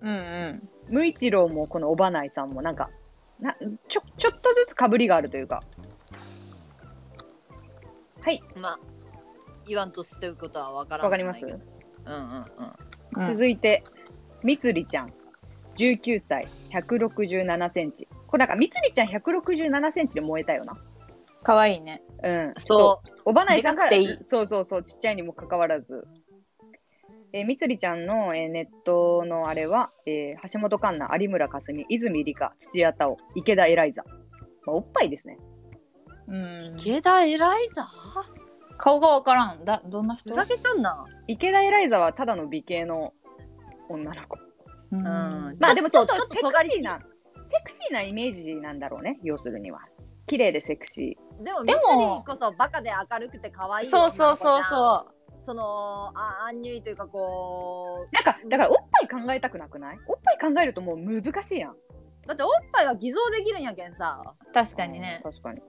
[0.00, 2.90] うんうん無一郎もこのおばないさんもなんか、
[3.40, 3.56] な
[3.88, 5.62] ちょ、ちょっとずつ被りがあるというか。
[8.24, 8.78] はい、まあ
[9.66, 11.46] 言わんとしてることはわからんわかります？
[11.46, 13.84] うんうんうんうん続いて、
[14.42, 15.12] みつりちゃん。
[15.76, 18.08] 19歳、167センチ。
[18.26, 20.76] これなんか、みつりちゃん167センチで燃えたよな。
[21.42, 22.54] かわいいねうん。
[22.56, 23.92] そうおばないさんから、
[24.28, 26.06] そうそうそう、ちっちゃいにもかかわらず。
[27.34, 34.02] えーみつりちゃんの、えーネットのあれは、えー橋本環奈、有村架純、泉里香、土屋太鳳、池田エライザ。
[34.64, 35.38] まあ、おっぱいですね。
[36.28, 36.76] うん。
[36.78, 37.88] 池田エライザ？
[38.78, 39.64] 顔がわからん。
[39.64, 40.30] だどんな人？
[40.30, 41.04] ふざけちゃんな。
[41.26, 43.12] 池田エライザはただの美形の
[43.88, 44.38] 女の子。
[44.92, 44.98] うん。
[44.98, 45.04] うん。
[45.58, 47.00] まあでもちょっとちょっとセクシーな、
[47.46, 49.80] セクシーなイメージなんだろうね、要するには。
[50.26, 58.14] 綺麗でセクシでもででももこそバカで明るくて可愛いそうそうそううそうそのあアンニュイというかこー。
[58.14, 59.98] なんか、だからおっぱい考えたくなくない？
[60.06, 61.72] おっぱい考えるともう難しいやん。
[61.72, 61.76] う
[62.26, 65.60] だっておっぱいは偽造できるんやけんさ確かにね確かに。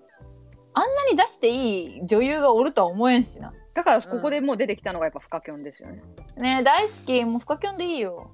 [0.76, 6.04] あんなに出していい女優がおるとは思えんしなだからここでもう出てきたのがやっぱフカキョンですよね。
[6.38, 8.32] ねえ大好きもうフカキョンでいいよ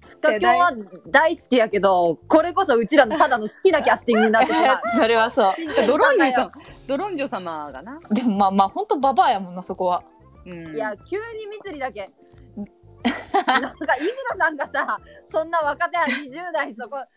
[0.00, 0.72] スカキョンは
[1.06, 4.52] 大好きやけどこれこそうちらのただの好きなキャスティングになって
[5.00, 5.54] それはそう
[5.86, 6.50] ドロンジョさん、
[6.90, 8.00] ドロンジョ様がな。
[8.10, 10.02] でもまあまあほんとババアやもんなそこは
[10.44, 10.74] うん。
[10.76, 12.10] いや急にみつりだけ
[13.46, 14.98] なんか井村さんがさ
[15.32, 16.96] そんな若手は20代そこ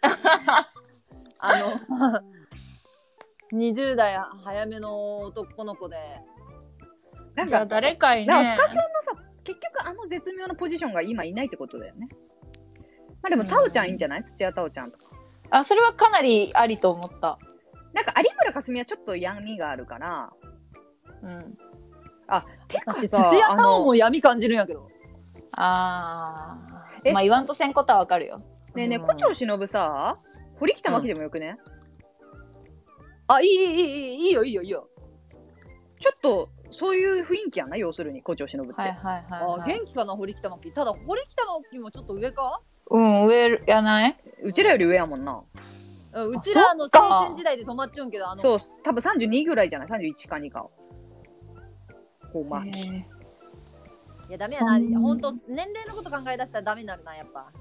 [1.39, 5.97] あの20代早めの男の子で
[7.35, 12.07] なんか、誰かいねだからフカキョンのさ、結局あの絶妙なポジションが今いないってことだよね。
[13.23, 14.23] まあでも、タオちゃんいいんじゃない？
[14.23, 15.05] 土屋太鳳ちゃんとか。
[15.49, 17.39] あそれはかなりありと思った
[17.93, 20.31] なんか有村架純はちょっと闇があるから、
[21.21, 21.57] うん。
[22.67, 24.87] てか土さ、屋太鳳も闇感じるんやけど。
[25.51, 26.57] あ
[27.03, 27.11] え？
[27.11, 28.39] ーまあ言わんとせんことはわかるよ。
[28.73, 29.05] ねえねえ、うん。
[29.05, 30.15] 胡蝶忍さ、
[30.59, 31.57] 堀北真希でもよくね、
[33.27, 34.89] あいいいいいいいいよいいよいいよ。
[36.01, 38.73] ちょっと、そういう雰囲気やな、要するに、胡蝶忍って。
[38.73, 40.71] はいはいはい、あはい、元気かな堀北真希。
[40.71, 42.59] ただ堀北真希もちょっと上か？
[42.89, 44.17] うん上やない？
[44.43, 45.33] うちらより上やもんな。
[45.33, 45.73] うん
[46.13, 50.67] うちらのそっか青春時代で止まっちゃうんけどあのそう、多分32ぐらいじゃない ?31 か2か。
[52.31, 52.79] ほまき。
[52.79, 53.03] い
[54.29, 57.51] やダメやなそん本当年齢のこと考え出したらダメになるなやっぱ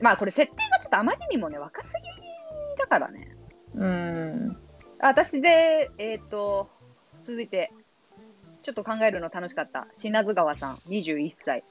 [0.00, 3.36] まあこれ設定がちょっとあまりにもね、若すぎだからね。
[3.74, 4.56] うん
[5.00, 6.68] 私で、えっ、と、
[7.22, 7.72] 続いて、
[8.62, 9.86] ちょっと考えるの楽しかった。
[9.94, 11.64] 品津川さん、21歳、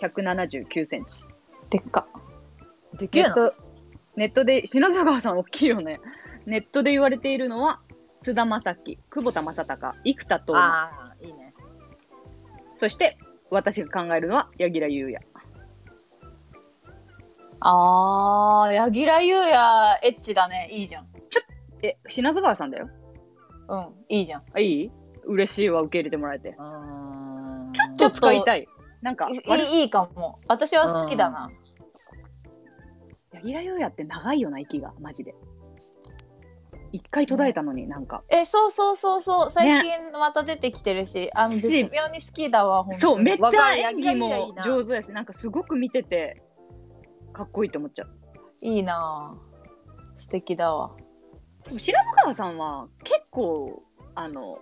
[0.00, 1.24] 179センチ。
[1.70, 2.06] でっか
[2.98, 3.54] でけえなネット、
[4.16, 6.00] ネットで、品津川さん大きいよね。
[6.46, 7.80] ネットで言われているのは、
[8.22, 10.60] 菅田将暉、久保田正孝、生田斗真。
[10.60, 11.54] ああいいね
[12.80, 13.18] そして、
[13.50, 15.18] 私が考えるのは、柳楽優弥。
[17.60, 21.06] あー柳楽優弥エッチだねいいじゃん
[21.82, 22.88] え、品津川さんだよ。
[23.68, 24.90] うんいいじゃんあ、いい？
[25.24, 26.50] 嬉しいわ、受け入れてもらえて。
[26.58, 28.66] うんちょっと使いたい。
[29.02, 31.50] なんか、割いいいいかも私は好きだな
[33.42, 35.34] 柳楽優弥って長いよな、息が、マジで。
[36.92, 38.22] 一回途絶えたのになんか。
[38.28, 39.50] えそうそうそうそう。
[39.50, 46.42] 最近また出てきてるし、あのし絶妙に好きだわそう、めっちゃ演技もな上手やし、なんかすごく見てて、
[47.32, 48.08] かっこいいと思っちゃう。
[48.62, 49.36] いいな。
[50.18, 50.96] ぁ素敵だわ。
[51.76, 53.82] 白津川さんは結構、
[54.14, 54.58] あの、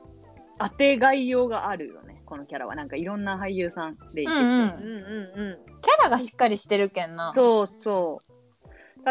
[0.59, 2.75] 当てがいようがあるよね、このキャラは。
[2.75, 5.81] なんかいろんな俳優さんでいてきて、うんうんうんうんうん。
[5.83, 7.33] キャラがしっかりしてるけんな。
[7.33, 8.34] そうそう。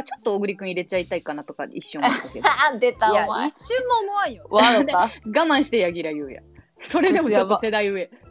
[0.01, 2.47] ちょっと小栗くん入れちゃいたいかなとか一瞬思ったけど。
[2.49, 3.47] あ出たいやお前。
[3.49, 6.41] 一瞬も思わんよわかった 我慢して柳楽優弥。
[6.81, 8.05] それでもちょっと世代上。
[8.05, 8.23] うん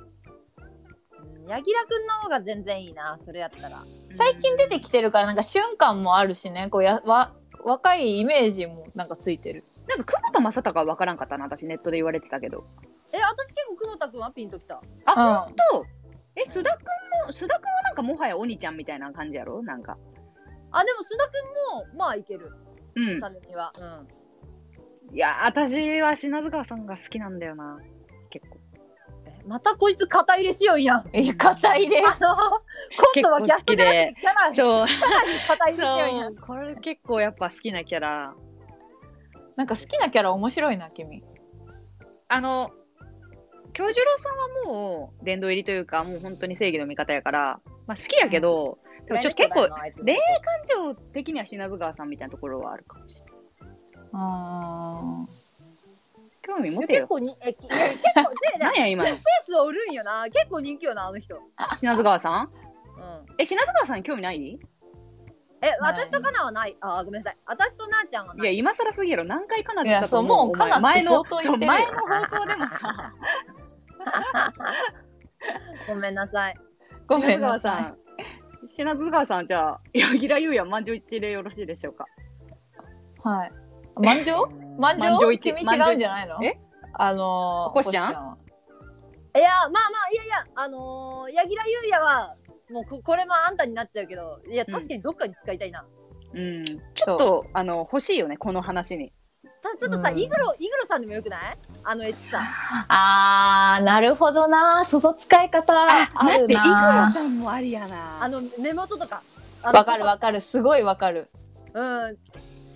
[1.49, 3.85] 柳楽くんの方が全然いいなそれやったら。
[4.17, 6.69] 最近出てきてるからなんか瞬間もあるしね。
[6.71, 9.63] こうやわ若いイメージもなんかついてる。
[9.89, 12.65] なんか久保田正孝は分からんかったな、私ネットで言われてたけど。
[13.15, 14.81] え私結構久保田くんはピンときた。
[15.05, 15.37] あ、うん。
[15.47, 15.87] ほんと
[16.37, 16.83] え、須田くん
[17.27, 19.63] も、須田くんはなんかもはや鬼ちゃんみたいな感じやろ？
[19.63, 19.99] なんか。
[20.73, 22.53] あでも須田くんもまあいける
[22.95, 23.07] うん。
[23.47, 24.23] にはうん
[25.15, 27.79] いや、私は品塚さんが好きなんだよな。
[28.31, 28.59] 結構。
[29.27, 32.35] えまたこいつ肩入れしようんやん え肩入れあの
[33.15, 34.87] 今度はギャストじゃなくてキャラそう。
[34.87, 36.37] キャラに肩入れしようんやん。
[36.37, 38.35] これ結構やっぱ好きなキャラ。
[39.57, 41.23] なんか好きなキャラ面白いな君
[42.29, 42.71] あの、
[43.75, 49.69] 京次郎さんはもう殿堂入りというか、もう本当に正義の味方やから、まあ好きやけど、でもちょっと結構、
[50.05, 53.33] 恋愛感情的には品津川さんみたいなところはあるかもしれない。
[54.13, 54.17] う
[55.23, 55.27] ん
[56.45, 57.01] 興味持てよ。
[57.01, 57.77] 結構にえ結構
[58.59, 59.11] 何や今の。
[59.11, 60.25] ペースおるんよな。
[60.25, 61.37] 結構人気よなあの人。
[61.37, 61.43] うん
[61.77, 62.49] 品津川さん？
[63.39, 64.39] え、品津川さんに興味ない？
[64.39, 64.59] い。
[65.63, 66.77] え私とかなはない。
[66.81, 67.39] あごめんなさい。
[67.47, 68.47] 私となーちゃんはない。
[68.49, 69.25] や、今更すぎやろ。
[69.25, 71.57] 何回かなっていやそうもうかなって前の、前の放送
[72.47, 73.13] でもさ、
[75.87, 76.57] ごめんなさい
[77.07, 77.99] ごめんなさ川さん。
[78.67, 82.07] 品津川さん、じゃあ、柳楽優弥満場一致でよろしいでしょうか？
[83.25, 83.53] いはい。
[83.97, 84.47] 満場？
[84.79, 85.21] 満場？
[85.21, 86.45] 満君違うんじゃないの？
[86.45, 86.59] え？
[86.95, 88.13] あのー、こしちゃん？
[88.13, 88.39] は。
[89.35, 92.35] いやまあまあいやいやあのー、柳楽優弥は
[92.71, 95.87] もうここれもあんたになっちゃうけどいやうん確かにどっかに使いたいな、
[96.35, 96.65] うん。
[96.65, 99.13] ちょっと、あの、欲しいよね、この話に。
[99.63, 100.19] たちょっとさ、うん。
[100.19, 101.59] イグロイグロさんでもよくない？
[101.85, 102.41] あのエッチさ。
[102.89, 104.85] あーなるほどな。
[104.85, 108.23] その使い方ある待って、イグロなさんもありやな。
[108.23, 109.23] あの目元とか
[109.63, 110.41] わかるわかる。
[110.41, 111.31] すごいわかる。
[111.75, 112.19] うん。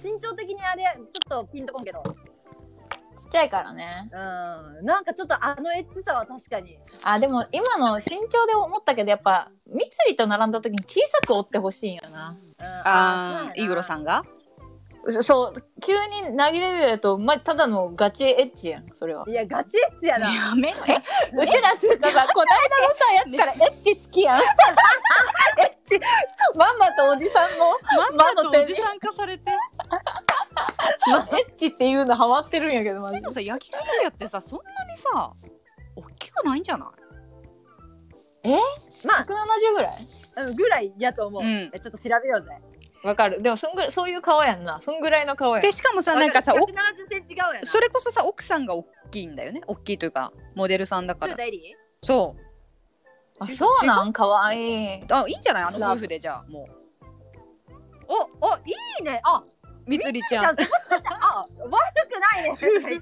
[0.03, 2.03] 身長的にあれちょっとピンとこんけど。
[3.18, 4.09] ちっちゃいからね。
[4.12, 4.87] うん。
[4.87, 6.79] なんかちょっとあのエッチさは確かに。
[7.03, 12.37] あでも今の身長で思ったけどやっぱ三井と並んだ時に小さく折ってほしいんよな。
[12.59, 12.64] うん。
[12.85, 14.22] あー、イグロさんんが？
[15.09, 15.92] そそう急
[16.31, 19.25] に投げれるやと、まあ、ただのガチエッチやんそれは。
[19.29, 20.29] いやガチエッチやな。
[20.29, 20.79] やめて。
[20.81, 24.40] うちらつうかさこないだのさやつからエッチ好きやん。
[24.42, 26.01] エッチ。
[26.57, 27.73] ママとおじさんも
[28.16, 29.51] ママとおじさん化されて。
[31.09, 33.21] エッチっていうのハマってるんやけどマジで。
[33.21, 35.33] でもさ、焼き肉屋ってさ、そんなにさ、
[35.95, 36.90] 大きくないんじゃな
[38.42, 38.49] い？
[39.07, 39.27] ま170
[39.75, 39.97] ぐらい？
[40.37, 41.71] あうんぐらいやと思う、うん。
[41.73, 42.51] えちょっと調べようぜ
[43.03, 46.67] わかるでもそんぐらいそういう顔やんなそんぐらいの顔やんで、しかもさ、なんかさ、170お
[47.09, 49.61] センチ顔やなそれこそさ、奥さんが大きいんだよね。
[49.67, 51.37] 大きいというか、モデルさんだから。
[52.03, 52.43] そう。
[53.39, 54.13] あそうなん？
[54.13, 55.63] かわいいあ、いいんじゃない？
[55.65, 56.67] あの夫婦でじゃあ、も
[58.09, 58.61] おおい
[59.01, 59.43] いねあう。
[59.87, 60.45] みつりちじゃん。
[60.47, 62.51] あ悪くない
[62.99, 63.01] ね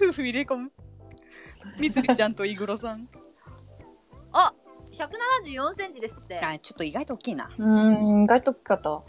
[0.00, 0.72] 夫婦入れ込む。
[1.78, 3.06] みつりちゃんとイグロさん。
[4.32, 4.52] あ
[5.06, 6.38] 174センチですって。
[6.40, 7.50] あ、ちょっと意外と大きいな。
[7.58, 7.66] うー
[8.20, 8.90] ん意外と大きかった。
[8.90, 9.02] わ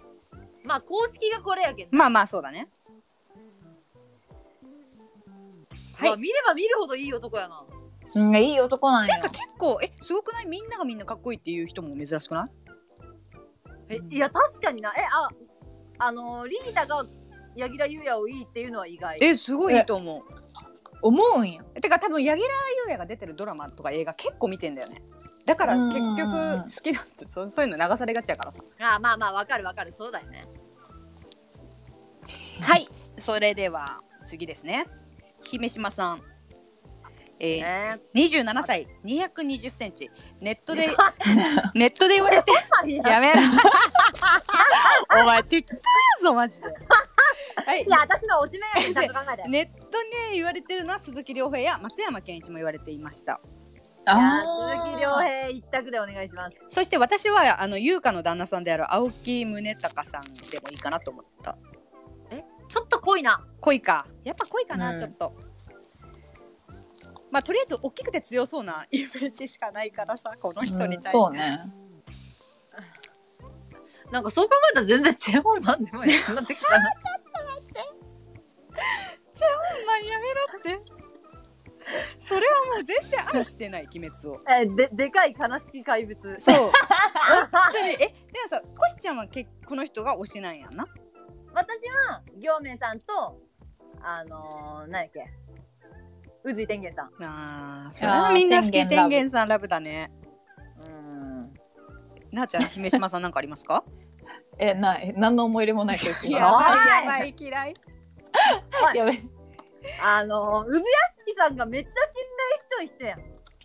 [0.63, 2.69] まあ公式がこれやけど、まあまあ、そうだね。
[5.93, 6.09] はい。
[6.09, 7.63] まあ見れば見るほどいい男やな。
[8.13, 9.15] うんいい男なんや。
[9.15, 10.45] なんか結構、え、すごくない？
[10.45, 12.51] みんながみんなかっこいいっていう人も珍しくない？
[13.89, 14.93] えいや確かにな。
[14.97, 15.29] えあ
[16.05, 17.05] あのー、リーダが
[17.55, 19.17] 柳楽優弥をいいっていうのは意外。
[19.21, 20.23] え、すごいいいと思う。
[21.03, 21.63] 思うんや。
[21.81, 22.51] てか多分柳楽
[22.87, 25.01] 優弥が出てるドラマとか映画結構見てんだよね
[25.45, 26.31] だから結局
[26.63, 27.07] 好きなん。
[27.07, 28.61] てそそういうの流されがちやからさ。
[28.79, 29.91] あまあまあわかるわかる。
[29.91, 30.47] そうだよね。
[32.61, 32.87] はい。
[33.17, 34.85] それでは次ですね。
[35.43, 36.21] 姫島さん。
[37.39, 37.99] えーね。
[38.13, 38.87] 27歳。
[39.03, 40.11] 220センチ。
[40.39, 40.89] ネットで
[41.73, 42.51] ネットで言われて
[42.87, 43.41] いややめろ。
[45.21, 45.81] お前適当や
[46.29, 46.67] ぞマジで。
[46.67, 47.83] はい。
[47.83, 49.47] いや私のおしめやちゃんと考えて。
[49.49, 53.41] ネットね言われてるのは鈴木亮平や松山ケンイチも言われていました
[54.07, 56.57] 鈴木亮平一択でお願いします。
[56.67, 61.57] そして私はあの優香の旦那さんである青木宗隆さんでもいいかなと思った。
[62.67, 63.45] ちょっと濃いな。
[63.59, 64.07] 濃いか。
[64.23, 64.97] やっぱ濃いかな、うん。
[64.97, 65.33] ちょっと。
[67.29, 71.59] まあとりあえず大きくて強そうなイメージしかないからさこの人に対して、そうね。
[74.11, 76.89] なんかそう考えたら全然チェホンマンでもいいなってきたな
[79.83, 80.90] お前やめろって
[82.33, 84.39] それはもう全然愛してない鬼滅を。
[84.49, 86.39] えででかい悲しき怪物。
[86.39, 86.55] そう。
[86.55, 86.71] 本
[87.73, 90.85] 当にえでもさコシちゃんはけこの人が推しなんやんな？
[91.53, 91.67] 私
[92.09, 93.37] は行明さんと
[94.01, 95.25] あのー、何やっけ？
[96.43, 97.11] 宇髄天元さん。
[97.23, 100.09] あーそれはみんな好き天元さんラブだね。
[100.87, 101.41] うん。
[102.31, 103.83] なあちゃん姫島さんなんかありますか？
[104.57, 105.13] えない。
[105.17, 106.75] 何の思い入れもないけど やばいや
[107.05, 107.73] ばやばい嫌い。
[108.95, 109.21] やべ
[110.03, 110.83] あの産屋
[111.17, 111.97] 敷さんがめっちゃ信
[112.77, 113.19] 頼しとる人やん。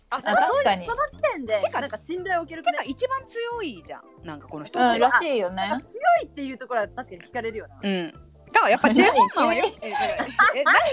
[0.09, 0.85] あそ確かに。
[0.85, 4.01] その時点でてかなんか信頼を受けるてか一番強いじゃん。
[4.23, 5.63] なんかこの人うん、らしいよね。
[5.85, 7.79] 強いっていうところは確かに聞かれるよな。
[7.83, 8.13] うん。
[8.53, 9.93] だからやっぱチェーンマンはよ何 え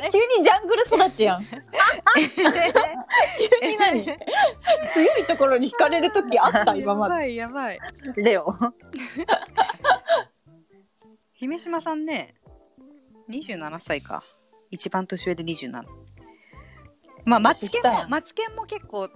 [0.07, 0.11] え？
[0.11, 1.45] 急にジャングル育ちやん。
[1.45, 1.53] 急
[3.68, 4.05] に何
[4.93, 7.35] 強いところに惹かれる時あった今まで。
[7.37, 8.53] やばいやばいレオ
[11.33, 12.35] 姫島さんね
[13.31, 14.22] 27歳か
[14.71, 15.83] 一番年上で27
[17.25, 19.09] まあマツケンもマツケンも結構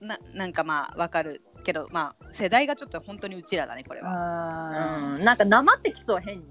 [0.00, 4.10] ななんかまあわかるけどまあ世代がちょっと本当にうちらだねこれは。
[4.10, 5.24] あうん。
[5.24, 6.44] なんかなまってきそう変に。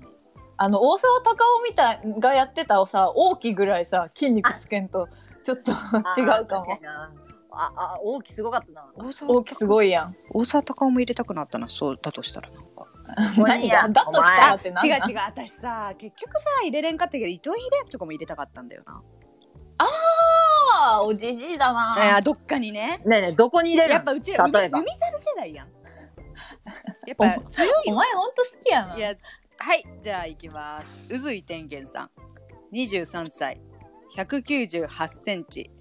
[0.58, 5.08] あの大沢たかおみたいがやってたさ大きぐらいさ筋肉つけんと
[5.44, 5.72] ちょっと
[6.20, 6.80] 違うかも。
[7.56, 8.88] ああ大きすごかったな。
[8.96, 10.16] 大沢大きすごいやん。
[10.32, 12.88] 大沢たかおも入れたくなったなそうだとしたらなんか
[13.38, 19.02] 何がだとしたらって何違う違う私さ結局さ入れれんかったけど伊藤英明とかも入れたかったんだよな。
[19.78, 21.96] あーおじじいだな。
[21.98, 23.02] いやどっかにね。
[23.06, 24.80] ねえねえどこに入れるやっぱうちら海例えば。
[24.80, 25.68] 海猿世代やん。
[27.06, 28.96] やっぱ強いよお前ほんと好きやな。
[28.96, 29.14] いや
[29.58, 31.00] はいじゃあ行きます。
[31.10, 32.10] 宇髄天元さん。
[32.74, 33.62] 23歳。
[34.16, 35.72] 198センチ。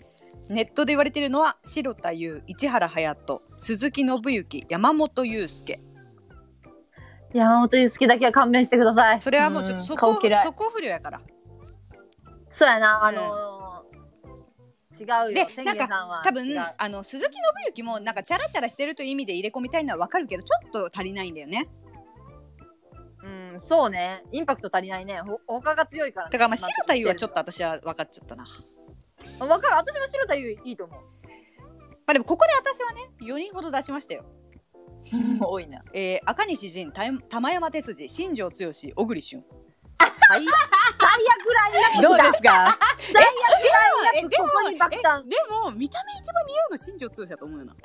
[0.48, 5.78] ネットで言われてるのは白田優市原隼人鈴木信之山本裕介
[7.34, 9.20] 山本祐介だけは勘弁してください。
[9.20, 11.20] それはもうちょっとうんそこそこ不良やから。
[12.50, 21.68] そうやなあのー、違うでよ千なんか多分あの鈴木信之もなんかチャラチャラしてるという意味で入れ込みたいのはわかるけどちょっと足りないんだよね。
[23.24, 24.22] うんそうね。
[24.32, 25.20] インパクト足りないね。
[25.20, 28.44] ほ他が強いから、ね、だからまあ白田優はちょっとと私は分かっちゃったな。
[29.38, 29.76] わかる。
[29.76, 31.00] 私も白田優いいと思う。
[32.06, 34.24] まあでもここで私はね4人ほど出しましたよ
[35.40, 35.80] 多いな。
[35.92, 39.44] えー、赤西仁た玉山哲司新庄剛志小栗旬。
[40.28, 40.44] 最最悪
[41.54, 42.78] ラインナップどうだですか？
[42.96, 47.76] 最悪ラインナッでもプここに爆弾えでも見た目一番似合うの新庄剛志だと思うよな。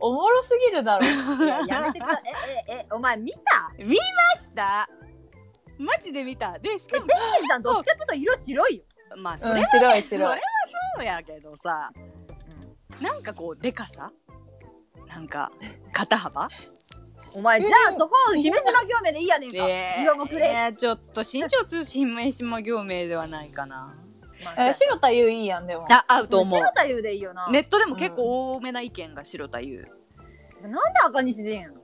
[0.00, 1.04] おもろすぎるだろ。
[1.44, 2.22] いややめてください。
[2.68, 3.72] えええお前見た？
[3.78, 3.94] 見ま
[4.40, 4.88] した。
[5.78, 6.58] マジで見た。
[6.58, 8.84] でしかも千元さんどっちかっていうと色白いよ、
[9.16, 10.02] まあそれはうん、白い。
[10.02, 10.36] それは。
[10.96, 11.90] そうやけどさ。
[13.00, 14.10] なんかこうでかさ
[15.08, 15.50] なんか
[15.92, 16.48] 肩幅？
[17.34, 19.56] お前じゃあそこを姫島行目でいいやねんか、
[20.00, 23.94] 色もくれ、いやちょっと新庄通信姫島業名ではないかな。
[24.44, 25.86] まあえ白田優いいやんでも。
[25.90, 26.58] あ合うと思う。
[26.58, 29.86] 白田優でいいよな、ネットでも結構多めな意見が白田優。
[30.62, 31.74] なんで赤西仁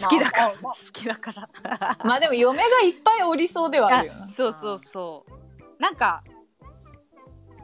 [0.00, 1.48] 好きだから、まあ好きだから。
[2.04, 4.24] まあでも嫁がいっぱいおりそうではあるよな。
[4.24, 4.28] あ。
[4.30, 5.82] そうそうそう。
[5.82, 6.22] なんか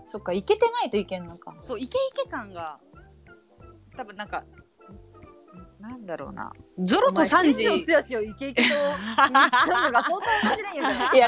[0.06, 1.54] そっか、いけてないといけんのか。
[1.60, 2.78] そうイケイケ感が
[3.96, 4.44] 多分なんか
[5.86, 6.52] なんだろうな。
[6.78, 7.62] ゾロとサンジ。
[7.62, 7.72] いや、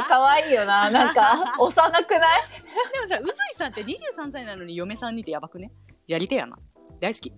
[0.02, 0.90] 可愛いよな。
[0.90, 2.42] なんか、 幼くない？
[2.92, 5.70] でもさ宇髄さんって23歳なのに嫁さんにてやばくね？
[6.06, 6.58] やり手やな。
[7.00, 7.32] 大好き。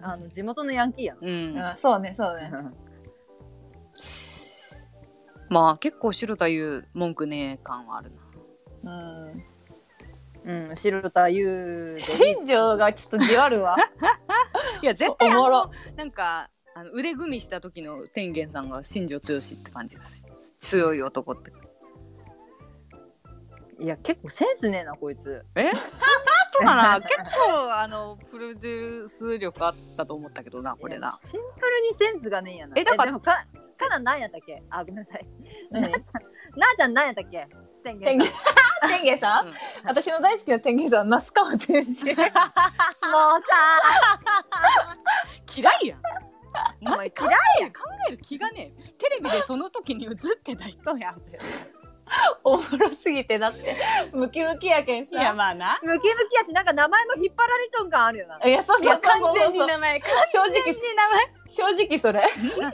[0.00, 2.50] あの地元のヤンキーやうん、うん、そうね、そうね。
[2.50, 2.72] な
[5.48, 8.10] まあ結構白田優文句ねえ感はある
[8.82, 8.92] な。
[8.92, 8.96] う
[9.34, 9.44] ん。
[10.46, 13.76] うん白田優新庄がちょっとじわるわ。
[14.82, 15.66] いや絶対もろ。
[15.66, 20.24] のなんかあの腕組みした時の天元さんが新庄剛志って感じがし
[20.58, 21.52] 強い男って
[23.78, 25.44] いや結構センスねえなこいつ。
[25.54, 25.70] え？
[26.52, 27.00] そうかな？
[27.00, 27.14] 結
[27.48, 31.18] 構あのプロデュース力あったと思ったけどなこれな。
[31.20, 31.40] シンプル
[31.82, 32.74] にセンスがねえやな。
[32.76, 33.20] えだからか
[33.76, 34.62] かな何やったっけ？
[34.70, 35.26] あごめんなさい。
[35.70, 36.22] な何あちゃん
[36.58, 37.48] なあちゃん何やったっけ？
[37.84, 38.18] 天元
[38.88, 39.54] 天元さん、うん。
[39.84, 42.14] 私の大好きな天元さん、那須川天心。
[42.16, 42.32] もうさ。
[45.54, 46.00] 嫌いやん。
[46.80, 47.26] マジ考
[47.60, 51.38] える考える気がねテレビでその時に映ってた人やんって
[52.44, 53.76] おもろすぎて、だって、
[54.12, 55.34] ムキムキやけんさ。
[55.34, 55.78] まあな。
[55.82, 58.38] ムキムキやしなんか名前も引っ張られちょん感あるよな。
[58.48, 58.92] いや、そうそう。
[58.92, 59.34] そう完。
[59.34, 60.00] 全に名前。
[60.32, 60.74] 正直、
[61.48, 62.22] 正直それ。
[62.22, 62.68] ちょ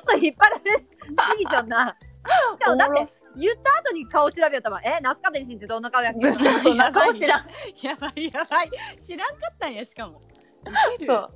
[0.00, 3.06] っと引っ張られすぎちゃうなしかもだって
[3.36, 6.32] 言った後に顔調べたわえナスカ天心ってどんな顔やっけ？
[6.34, 7.46] そ顔知らん。
[7.82, 8.70] やばいやばい。
[9.00, 10.20] 知らんかったんやしかも。
[11.04, 11.30] そう。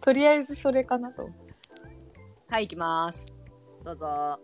[0.00, 1.28] とりあえずそれかなと。
[2.48, 3.26] はい行きます。
[3.84, 4.40] どうぞ。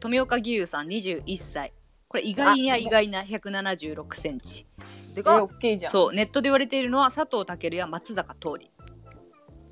[0.00, 1.72] 富岡義勇さん21歳。
[2.08, 4.66] これ意外や意外な176センチ。
[5.12, 5.42] え、でかっ。
[5.42, 5.92] オッケーじゃん。
[5.92, 8.70] そうネットで言われているのは佐藤健や松坂桃李。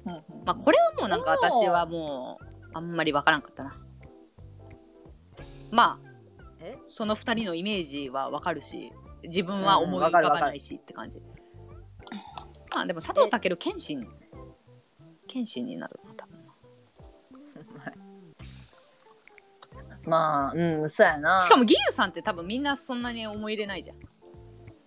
[0.07, 0.45] うんうん。
[0.45, 3.77] まあこれはもうなんか私はもうあんまりわからんかったな
[5.73, 6.13] まあ
[6.61, 6.79] え？
[6.87, 8.93] その二人のイメージはわかるし
[9.25, 11.21] 自分は思い浮かばないしって感じ。
[12.71, 14.07] まあでも佐藤健謙信
[15.27, 16.39] 謙信になるな多分。
[20.05, 21.41] まあうんそうやな。
[21.41, 23.97] しかも義勇さんって多分みんなそんなに思い入れないじゃん。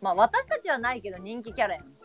[0.02, 1.96] まあ私たちはないけど人気キャラやん。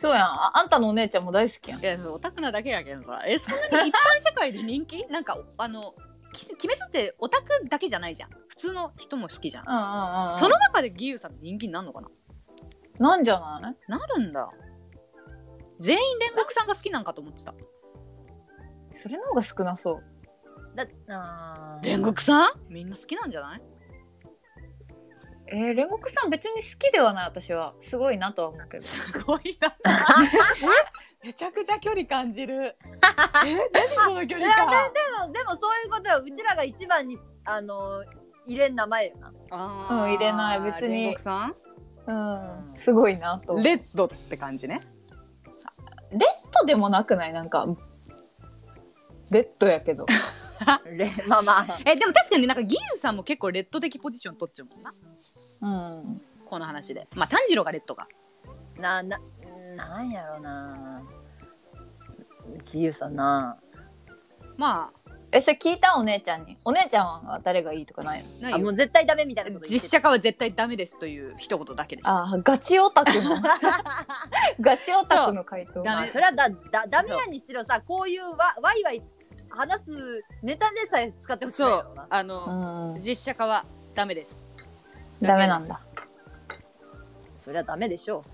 [0.00, 0.24] そうやん。
[0.24, 1.80] ああんたのお姉ちゃんも大好きやん。
[1.80, 3.22] いやオタクなだけやけんさ。
[3.26, 5.06] えそんなに一般社会で人気？
[5.12, 8.30] なんかあのき鬼滅ってオタクだけじゃないじゃん。
[8.48, 10.32] 普通の人も好きじゃん、うんうんうんうん。
[10.32, 12.08] その中で義勇さん人気になるのかな？
[12.98, 13.90] なんじゃない？
[13.90, 14.50] なるんだ。
[15.80, 17.54] 全員煉獄さんが好きなんかと思ってた。
[18.94, 20.02] それの方が少なそう。
[20.74, 21.96] だあー。
[21.96, 22.50] 煉獄さん？
[22.68, 23.62] みんな好きなんじゃない？
[25.50, 27.74] えー、煉獄さん別に好きではない私は。
[27.80, 28.82] すごいなとは思うけど。
[28.82, 29.68] すごいな
[31.24, 32.76] めちゃくちゃ距離感じる。
[33.44, 36.22] え何その距いやでもでもそういうことよ。
[36.24, 38.04] うちらが一番にあの
[38.46, 39.32] 入れん名前よな。
[39.50, 41.16] あうん入れない別に。
[41.18, 41.54] さん？
[42.06, 42.12] う
[42.74, 42.78] ん。
[42.78, 43.56] すごいなと。
[43.58, 44.80] レッドって感じね。
[46.10, 46.20] レッ
[46.60, 47.32] ドでもなくない？
[47.32, 47.66] なんか
[49.30, 50.06] レッドやけど。
[50.86, 51.78] れまあまあ。
[51.84, 54.92] えでも確かになんか義勇さんも結構レッド的ポジション取っちゃうもんな。
[55.62, 56.20] うん。
[56.46, 57.08] この話で。
[57.14, 58.08] まあ炭治郎がレッドか。
[58.78, 59.20] なな
[59.78, 61.02] なんやろな。
[62.64, 63.56] キユさんな。
[64.56, 64.90] ま
[65.30, 65.96] えそれ聞いた？
[65.96, 66.56] お姉ちゃんに。
[66.64, 68.28] お姉ちゃんは誰がいいとかないの？
[68.38, 68.56] あないよ。
[68.56, 73.36] あもう絶対ダメみたいなこと言って実写化は絶対ダメですという一言だけでしたあーガチオタクの。
[74.60, 75.82] ガチオタクの回答。
[75.82, 79.02] ダメまあそれはだだダメやにしろさこういうわワイワイ
[79.50, 81.70] 話すネタでさえ使ってほしいそう。
[81.70, 82.06] よな。
[82.10, 83.02] あの、うん。
[83.02, 83.64] 実写化は
[83.94, 84.40] ダメです。
[85.20, 85.80] ダメなんだ。
[87.38, 88.24] そりゃダメでしょ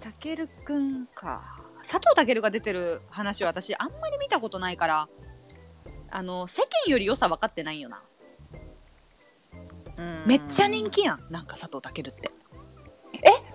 [0.00, 1.60] たけるくんか。
[1.82, 5.08] 佐藤健が出てる話は私あんまり見たことないから
[6.10, 8.02] あの世間より良さ分かってないよな。
[10.26, 12.30] めっちゃ人気やんなんか佐藤健って。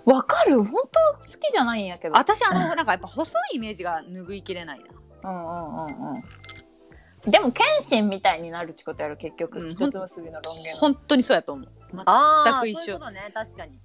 [0.06, 0.64] わかる？
[0.64, 2.14] 本当好きじゃないんやけど。
[2.16, 4.80] 私あのなんかやっぱ細いイメージが拭いきれない
[5.24, 5.32] な。
[5.32, 6.18] うんうんうんう
[7.28, 7.32] ん。
[7.32, 11.70] でも謙信みたいになるってことやろ結局、うん一つ結びの論言本当にそうやと思う。
[12.06, 12.84] ああ全く一緒。
[12.86, 13.80] そういうことね確かに。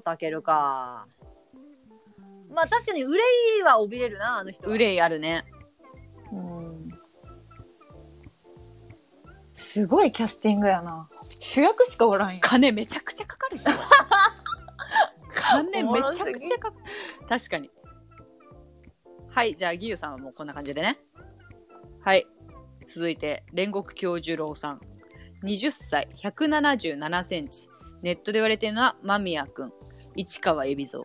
[0.00, 1.06] 佐藤健か。
[2.50, 3.18] まあ確かに憂
[3.60, 4.74] いは怯えるなあの人は。
[4.74, 5.44] 憂いあるね。
[6.32, 6.90] うん。
[9.54, 11.08] すごいキャスティングやな。
[11.40, 12.40] 主役しかおらんやん。
[12.40, 13.78] 金めちゃくちゃかかるじゃん
[15.34, 16.84] 金めちゃくちゃかかる。
[17.28, 17.70] 確かに。
[19.28, 20.98] はいじゃあ義勇さんはもうこんな感じでね。
[22.00, 22.26] はい。
[22.84, 24.80] 続いて煉獄教授郎さん。
[25.44, 26.08] 20歳。
[26.16, 27.68] 177センチ
[28.02, 29.72] ネットで言われてるのは間宮くん。
[30.16, 31.04] 市川海老蔵。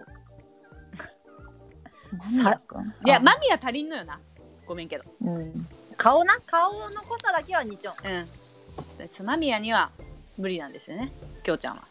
[2.44, 2.62] さ
[3.06, 4.20] いや間宮足りんのよな。
[4.66, 5.04] ごめんけど。
[5.22, 5.68] うん。
[5.96, 6.86] 顔な顔の濃
[7.20, 7.90] さだけは2丁。
[7.90, 9.26] うん。
[9.26, 9.92] 間宮には
[10.38, 11.12] 無理なんですよね。
[11.44, 11.84] きょうちゃんは。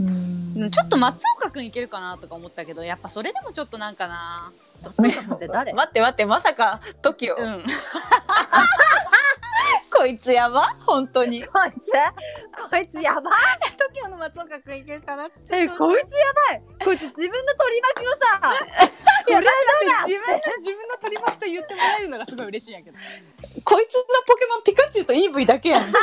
[0.00, 0.52] うん。
[0.56, 4.52] うんちょっと松岡くんいけるかなとか思ったけどやっぱそれでもちょっとなんかな。
[4.82, 5.38] 待っ
[5.88, 7.64] て待ってまさか TOKIO、うん
[9.94, 10.76] こいつやば？
[10.86, 11.44] 本当に。
[11.44, 11.90] こいつ？
[12.70, 13.30] こいつやば？
[13.30, 13.34] い
[14.04, 15.24] TOKIO の松岡くんいけるかな？
[15.26, 16.62] えこいつやばい。
[16.84, 18.16] こいつ自分の取り巻きをさ
[19.28, 19.32] い。
[19.32, 19.52] やだっ
[20.06, 22.98] て自分で自分の取り巻きと言ってもらえるのがすごい嬉しいんやけど。
[23.64, 25.82] こいつのポケモンピカチュウと EV だけやん。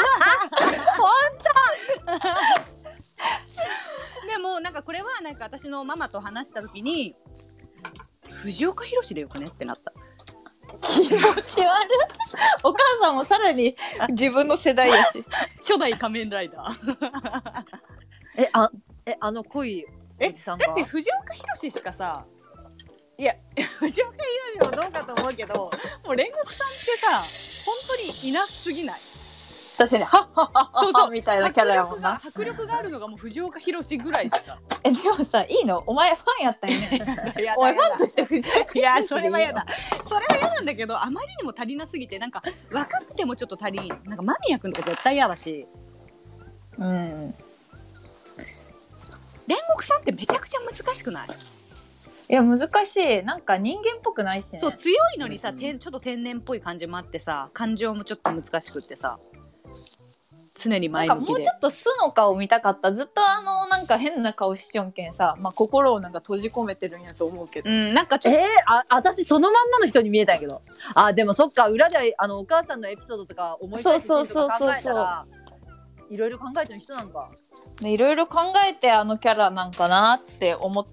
[4.30, 7.16] でもなんかこれはなんか私のママと話した時に
[8.32, 9.48] 藤岡弘でよくね？
[9.48, 9.92] ってなった
[10.82, 11.90] 気持ち悪い。
[12.64, 13.76] お母さんもさらに
[14.10, 15.24] 自分の世代やし。
[15.58, 17.64] 初代仮面ライダー。
[18.38, 18.72] えあ
[19.06, 19.86] えあの恋
[20.20, 20.68] えおじさんが？
[20.68, 22.26] だって藤岡弘しかさ
[23.18, 23.34] いや
[23.80, 24.14] 藤岡
[24.60, 25.70] 弘もどうかと思うけども
[26.12, 27.08] う煉獄さんってさ
[27.66, 29.00] 本当にいなすぎない？
[29.80, 31.08] 確かにハッハッハッハそうそう。
[31.08, 32.16] ッみたいなキャラやもんな。
[32.16, 34.60] 迫力があるのがもう藤岡弘ぐらいしか。
[34.84, 35.82] えでもさいいの？
[35.88, 36.78] お前ファンやったんや。
[36.78, 39.66] ねいやお前ファンとして藤岡いやそれは嫌だ。
[40.04, 45.66] それは嫌なんだけどあまりにも足りなすぎてなんか若くてもちょっと足りんなんか間宮君とか絶対嫌だし。
[46.78, 47.34] うん。
[49.48, 51.28] 煉獄さんってめちゃくちゃ難しくない、
[52.30, 53.24] いや難しい。
[53.24, 54.60] なんか人間っぽくないしね。
[54.60, 59.18] そう強いのにさ、うんてんちょっと天然っぽい感じもあってさ感情もちょっと難しくってさ
[60.60, 61.32] 常に前向きで。
[61.32, 62.92] もうちょっと素の顔見たかった。
[62.92, 68.40] ずっとあのなんか変な顔しちょんけんさ、まあ、心をなんか閉じ込めてるんやと思うけど、うんなんかちょっと。
[68.40, 70.62] えー、あ私そのまんまの人に見えたんやけど。
[70.96, 75.26] あでもそっか裏であのお母さんのエピソードとか思い返してそうそうそうそう考えたら
[76.10, 77.30] いろいろ考えてる人なのか。
[77.82, 80.86] でいろいろ考えてあのキャラなんかなって思っ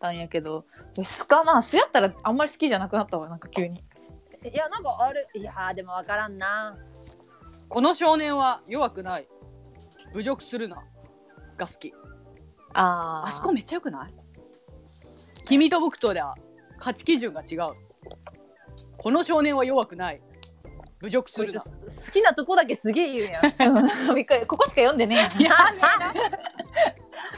[0.00, 0.64] たんやけど。
[0.98, 3.82] え素かな素やったらあんまり好きじゃなくなったわなんか急に。
[4.42, 6.74] いやなんかあれいやーでもわからんな
[7.70, 9.28] この少年は弱くない。
[10.12, 10.82] 侮辱するな。
[11.56, 11.94] が好き。
[12.74, 14.14] ああそこめっちゃよくない？
[15.44, 16.34] 君と僕とでは
[16.78, 17.74] 価値基準が違う。
[18.96, 20.20] この少年は弱くない。
[21.00, 21.60] 侮辱するな。
[21.62, 21.70] 好
[22.12, 24.08] きなとこだけすげえ言うやん。
[24.08, 25.30] うんびっくりここしか読んでねえやん。
[25.30, 25.54] やめろ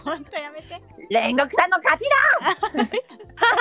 [0.03, 0.83] 本当やめて。
[1.11, 2.09] 煉獄さんの勝ち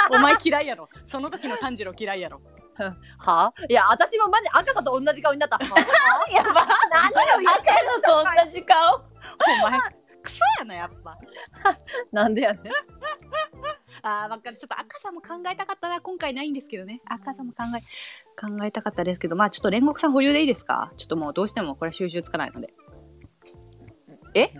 [0.15, 0.87] お前嫌いやろ。
[1.03, 2.39] その時の炭治郎嫌いやろ。
[2.39, 2.60] だ
[3.19, 3.47] は？
[3.47, 5.57] あいや私もマジ赤さと同じ顔になった。
[5.57, 5.61] は
[6.27, 8.95] あやば何を言赤のと同じ顔。
[8.95, 9.79] お前
[10.23, 11.17] クソやなやっぱ。
[12.11, 12.73] なんでやねん。
[14.03, 14.57] あーわかる。
[14.57, 15.99] ちょっと赤さんも考えたかったな。
[16.01, 17.01] 今回ないんですけどね。
[17.05, 17.81] 赤さんも考え
[18.39, 19.35] 考えたかったですけど。
[19.35, 20.91] まあちょっと煉獄さん保留でいいですか？
[20.97, 22.73] ちょっともうどうしてもこれ収集つかないので。
[24.33, 24.51] え？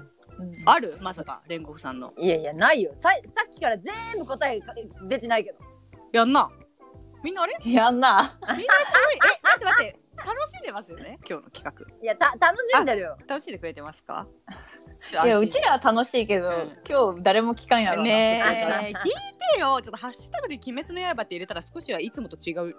[0.66, 0.96] ある？
[1.04, 2.14] まさか煉獄さんの。
[2.18, 2.92] いやいやないよ。
[2.96, 3.10] ささ
[3.48, 4.74] っきから全部答えが
[5.08, 5.60] 出てないけど。
[6.12, 6.50] やんな
[7.24, 7.54] みんなあれ？
[7.66, 8.38] やんな。
[8.42, 9.16] みんなすごい。
[9.16, 10.00] え待って待って。
[10.24, 11.18] 楽しんでますよね？
[11.28, 13.18] 今日の企いやた楽しんでるよ。
[13.22, 14.28] 画楽しんでくれてますか？
[15.12, 16.78] いやうちらは楽しいけど、うん。
[16.88, 18.52] 今日誰も聞かんやろうなねあ
[18.82, 19.12] え聞い
[19.56, 19.82] てよ。
[19.82, 22.76] ちょっとハッシュタグで「鬼滅の刃」って入れたら少しはいつもと違う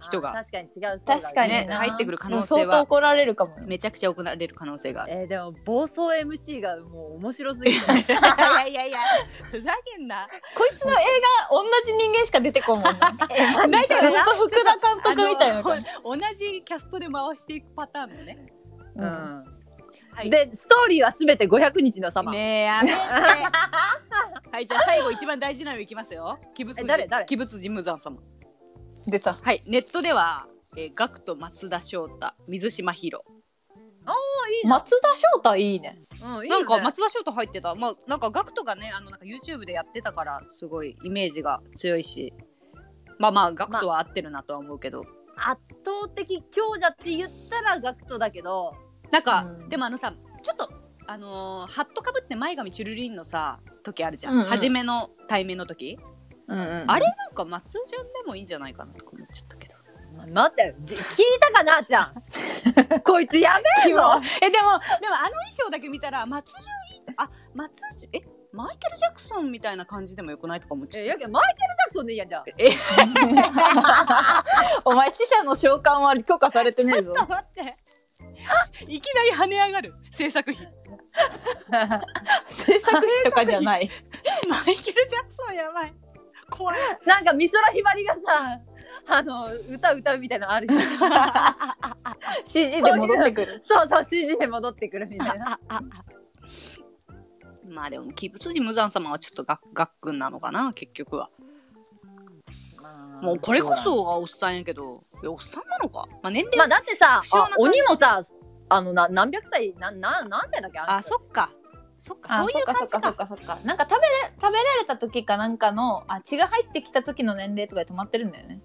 [0.00, 0.30] 人が。
[0.30, 3.64] あ確かに違う確かに入ってくる可能性は相当怒られるかもよ。
[3.66, 5.12] めちゃくちゃ怒られる可能性がある。
[5.12, 7.76] えー、でも暴走 MC がもう面白すぎて。
[8.12, 8.98] いやいやいや
[9.50, 10.28] ふざけんな。
[10.56, 11.00] こいつの映画
[11.50, 13.00] 同じ人間しか出てこんもん な
[13.68, 14.18] 大体ずっと
[14.48, 15.74] 福田監督みたいな同
[16.36, 18.38] じキャストで回していくパターンのね。
[18.96, 19.06] ううん。
[19.06, 19.56] ん
[20.16, 20.30] はい。
[20.30, 22.94] でストーリーはすべて500日の様、ねえやめて。
[24.50, 26.38] はいじゃあ最後一番大事なのいきますよ。
[26.58, 27.26] 鬼 物え誰誰？
[27.28, 28.16] 鬼物事無惨様
[29.10, 29.34] 出た。
[29.34, 29.62] はい。
[29.66, 30.46] ネットでは、
[30.76, 33.24] えー、ガクト松田翔太水島ヒロ。
[34.48, 35.98] いいじゃん松田翔太いいね。
[36.22, 36.48] うんいいね。
[36.48, 37.74] なんか松田翔太入ってた。
[37.74, 42.32] まあなんかガクトがねあのなんか YouTube でやってたからすごいイメージが強いし。
[43.18, 45.02] まあまあガクトは合ってるなとは思うけど、
[45.36, 48.72] 圧倒的強者って言ったらガクトだけど。
[49.10, 49.68] なんか、うん。
[49.68, 50.70] でもあのさちょっと
[51.06, 54.46] あのーハットかぶって前髪チュルリンのさ時あるじゃん、うんうん。
[54.46, 55.98] 初めの対面の時、
[56.48, 59.76] うんうんあれなんか松潤でもいいんじゃないかなとか思っちゃったけど。
[60.16, 60.96] ま待って聞い
[61.40, 62.14] たかなあちゃん
[63.04, 64.18] こいつやべえぞ。
[64.40, 66.54] えでもでもあの衣装だけ見たら松潤
[66.94, 68.22] いいあ松潤え
[68.52, 72.44] マイケル・ジャクソンみたいな感じでもよくないとか思っちゃっえやけんマイケル・ジャクソンでいいやんじゃん
[74.86, 77.12] お前死者の召喚は許可されてねえぞ。
[77.12, 77.76] た待って。
[78.88, 80.66] いきなり跳ね上がる制作費。
[82.48, 83.90] 制作費とかじゃない。
[84.48, 85.94] マイケル・ジャクソンやばい
[86.50, 86.76] 怖い。
[87.06, 88.20] なんか美空ひばりがさ
[89.08, 90.80] あの歌歌うみたいなのあるよ
[92.44, 93.62] CG で戻ってくる。
[93.64, 95.58] そうそう CG で戻ってくるみたいな。
[97.68, 101.30] まあでも鬼物寺無惨様はちょっとががっくんなのかな結局は。
[103.22, 105.00] もうこれこそがおっさんやけどおっ
[105.40, 106.06] さんなのか？
[106.22, 107.20] まあ年齢まあだってさ
[107.58, 108.22] 鬼もさ
[108.68, 110.78] あのな何百歳なな何歳だっけ？
[110.80, 111.50] あそっか
[111.98, 113.58] そっかそういう感じそっかそっかそっか。
[113.64, 118.60] なんか食べれ食べられた時かなんかのあ血が入ってきた時の年齢とかで止まってるんだよね。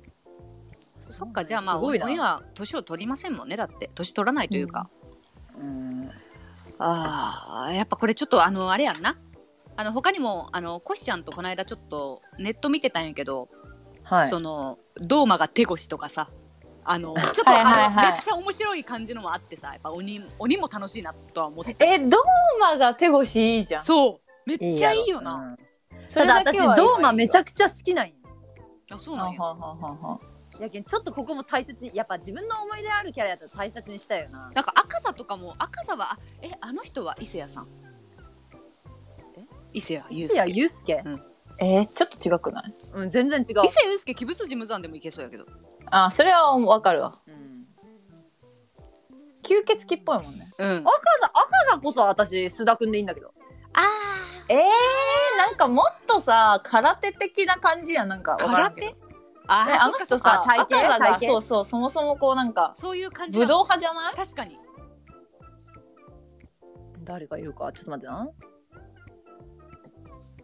[1.09, 3.89] そっかじゃあまあ鬼は年を取りませんもんねだって。
[3.95, 4.89] 年取らないというか、
[5.57, 6.09] うん。
[6.79, 9.17] ああやっぱこれちょっとあのあれやんな。
[9.77, 13.49] あの他にもあのコシちゃんとこの間ちょっとネット見てたんやけど、
[14.03, 14.27] はい。
[14.27, 16.29] そのドーマが手越しとかさ
[16.83, 17.63] あのちょっとはい。
[17.63, 21.75] はいはいめっちゃ面白い感じのもあってさやっぱ鬼鬼も楽しいなとは思って。
[21.79, 22.19] えドー
[22.59, 23.81] マが手越しいいじゃん。
[23.81, 24.49] そう。
[24.49, 25.35] めっちゃいいよな。
[25.35, 25.57] うん。
[26.07, 28.13] そただ私れだけはドーマめちゃくちゃ好きなんよ
[28.91, 29.39] あそうなんや。
[29.41, 30.19] ははははは。
[30.59, 34.51] やけんちょっとここも大切にやっぱ自分の思い出あるキャラやったら大切にしたいよな。
[34.53, 37.67] なんか赤座とかも赤座はあえあの人は伊勢谷さん？
[39.37, 39.45] え？
[39.71, 40.57] 伊勢谷友いや介？
[40.57, 41.03] ユうスケ
[41.59, 42.73] えー、ちょっと違くない？
[42.95, 43.63] うん全然違う。
[43.63, 45.45] 伊勢谷友介鬼物寺無惨でもいけそうやけど
[45.91, 47.19] あそれはわかるわ。
[47.27, 47.41] うん
[49.43, 50.51] 吸血鬼っぽいもんね。
[50.59, 50.77] うん。
[50.77, 53.33] 赤座赤座こそ私須田くんでいいんだけど。
[53.73, 53.81] あ
[54.47, 54.57] えー、
[55.37, 58.07] なんかもっとさ空手的な感じやん。
[58.07, 58.87] なんかわからんけど。
[58.87, 59.01] 空手？
[59.47, 64.15] あねあの人さあ体型赤座が体型そうそうそもそもこうなんかそういう感じ武道派じゃない？
[64.15, 64.59] 確かに。
[67.03, 67.71] 誰がいるか？
[67.73, 68.29] ちょっと待ってな。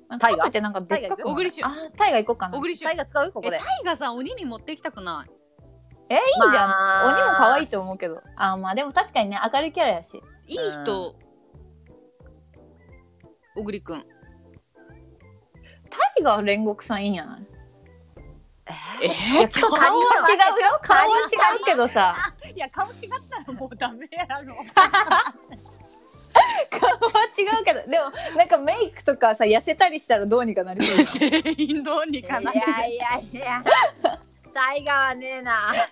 [0.10, 0.38] なんタイガ？
[0.38, 2.58] かかといってなんかでっかくも小栗旬あタイガ行こうかな。
[2.58, 2.88] 小栗旬。
[2.88, 3.32] タイが使う？
[3.32, 3.58] ここで。
[3.58, 5.32] えタイガさん鬼に持っていきたくない？
[6.10, 7.14] えいいじゃん、まあ。
[7.14, 8.22] 鬼も可愛いと思うけど。
[8.36, 10.22] あまあでも確かにね明るいキャラやし。
[10.48, 11.16] いい人。
[13.56, 14.06] 小栗くん
[15.90, 17.48] タイガ煉獄さんいいんやない？
[19.02, 20.80] えー、ちょ顔は違うよ。
[20.82, 21.18] 顔は
[21.56, 22.16] 違うけどさ。
[22.56, 22.98] いや顔違っ
[23.30, 24.56] たらもうダメやろ。
[26.70, 27.82] 顔は違うけど。
[27.90, 28.06] でも
[28.38, 31.32] なんかメイクとかさ痩せたりしたらどうにかなりそうじゃん。
[31.42, 32.60] 全員どうにかなる。
[32.60, 33.64] いやいやいや
[34.58, 35.72] タイガはねえな。
[35.72, 35.84] でも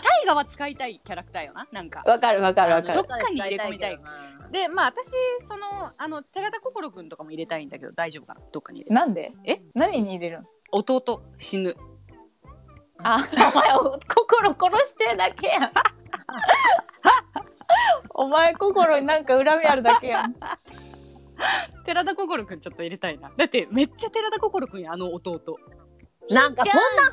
[0.00, 2.02] タイガは使いたいキャラクターよななんか。
[2.06, 2.94] わかるわかるわかる。
[2.94, 4.00] どっかに入れ込みたい。
[4.50, 5.10] でまあ私
[5.46, 5.62] その
[5.98, 8.40] あの寺田心くんとかも入れたいんだけど大丈夫かな？
[8.50, 8.94] どっかに入れて。
[8.94, 9.32] なんで？
[9.44, 9.60] え？
[9.74, 10.44] 何に入れるの？
[10.72, 11.76] 弟死ぬ。
[13.02, 15.70] あお前お心殺してるだけやん。
[18.14, 20.34] お前心になんか恨みあるだけやん。
[21.84, 23.30] 寺田心くんちょっと入れたいな。
[23.36, 25.58] だってめっちゃ寺田心くんやあの弟
[26.30, 27.12] なんかそんな早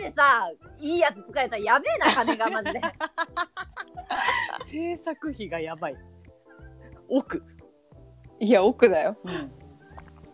[0.00, 2.80] までさいいやつ使えたらやべえな金がマジで
[4.66, 5.96] 制作費がやばい。
[7.08, 7.44] 億、
[8.40, 9.16] いや、奥だよ。
[9.24, 9.52] うん、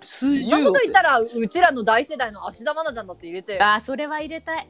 [0.01, 3.59] 数そんな十億こと言ったらうちらの大世代の芦田愛菜ちゃんだって入れてよ。
[3.63, 4.69] あーそれは入れたい。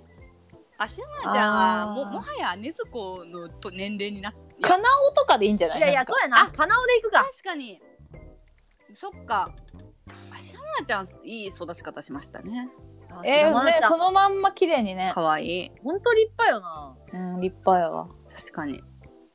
[0.79, 4.63] 芦田愛菜ちゃんはももはや禰豆子のと年齢になって。
[4.63, 5.79] かなおとかでいいんじゃない？
[5.79, 6.13] いやいやなんか。
[6.13, 6.51] そうやな。
[6.57, 7.25] 金尾でいくか。
[7.25, 7.81] 確かに。
[8.95, 9.55] そっか。
[10.33, 12.69] 芦田愛菜ちゃんいい育ち方しましたね
[13.25, 15.13] えー、ね、そののまんま綺麗にね。
[15.15, 15.71] 可愛い。
[15.83, 16.95] 本当立派よな。
[17.13, 18.09] うん、立派やわ。
[18.35, 18.83] 確かに。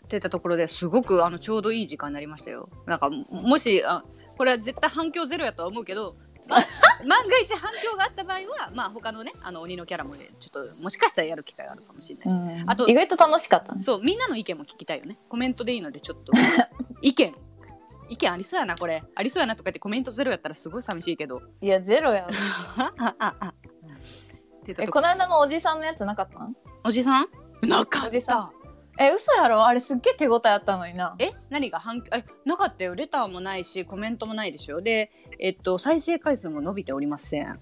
[0.05, 2.69] っていったところですごくあのちょうどいい時間になりましたよ。
[2.85, 4.03] なんかももしあ
[4.37, 6.15] これは絶対反響ゼロやとは思うけど、
[6.47, 6.57] ま、
[7.07, 13.81] 万が一反響があった場合はまあ他のねあの鬼のキャラもねちょっともしかしたらやる機会があるかもしれないし、うん、あと意外と楽しかったね。
[13.81, 15.17] そうみんなの意見も聞きたいよね。
[15.27, 16.31] コメントでいいのでちょっと。
[17.01, 17.35] 意見。
[18.07, 19.03] 意見ありそうやなこれ。
[19.15, 21.41] ありそうやなとか言ってコメントゼロやったらすごい寂しいけど。
[21.59, 22.27] いや、ゼロや
[24.71, 24.71] わ。
[24.71, 24.99] ああああっていったえ、とこ。
[24.99, 26.55] この間のおじさんのやつなかったん？
[26.83, 27.27] おじさん？
[27.61, 28.51] なかっおじさ
[28.97, 29.65] え、嘘やろ？
[29.65, 31.15] あれすっげえ手応えあったのにな。
[31.19, 32.95] え何が反えなかったよ。
[32.95, 34.81] レターもないしコメントもないでしょ？
[34.81, 37.59] でえっと再生回数も伸びておりません。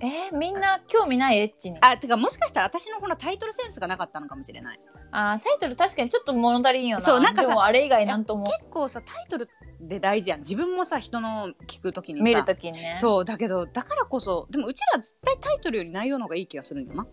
[0.00, 1.78] えーみんな興味ないエッチに。
[1.80, 4.80] あてかもしかしたら私のほらタイトルセンスがなかったのかもしれない
[5.12, 7.00] あータイトル確かにちょっと物足りんよな。
[7.00, 9.48] そうなんかさあれ以外なんとも結構さタイトル
[9.80, 12.96] で大事やん自分もさ人の聞くときにさ見るときにね。
[12.96, 17.06] そうだけどだからこそでもうちら絶対タイトルより内容の方がいい気がするんよな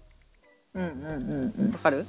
[0.75, 1.71] うんうんうんうん。
[1.71, 2.05] わかる？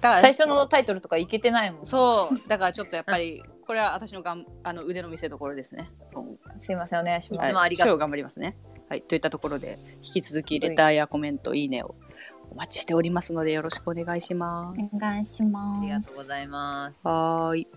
[0.00, 1.86] だから最初のタイトルとかいけてないもん。
[1.86, 5.90] そうだからちょっとやっぱりこれは私のがんあの腕の見せ所ですね
[6.56, 7.48] すいません、お願いします。
[7.48, 8.56] いつもありがとうはい頑張りますね
[8.88, 11.94] はいといったところで引き続きレターやコメントいいねを
[12.50, 14.96] お待ちしておりますのでよろしくお願いします。
[14.96, 15.78] お願いします。
[15.78, 17.06] ありがとうございます。
[17.06, 17.68] はーい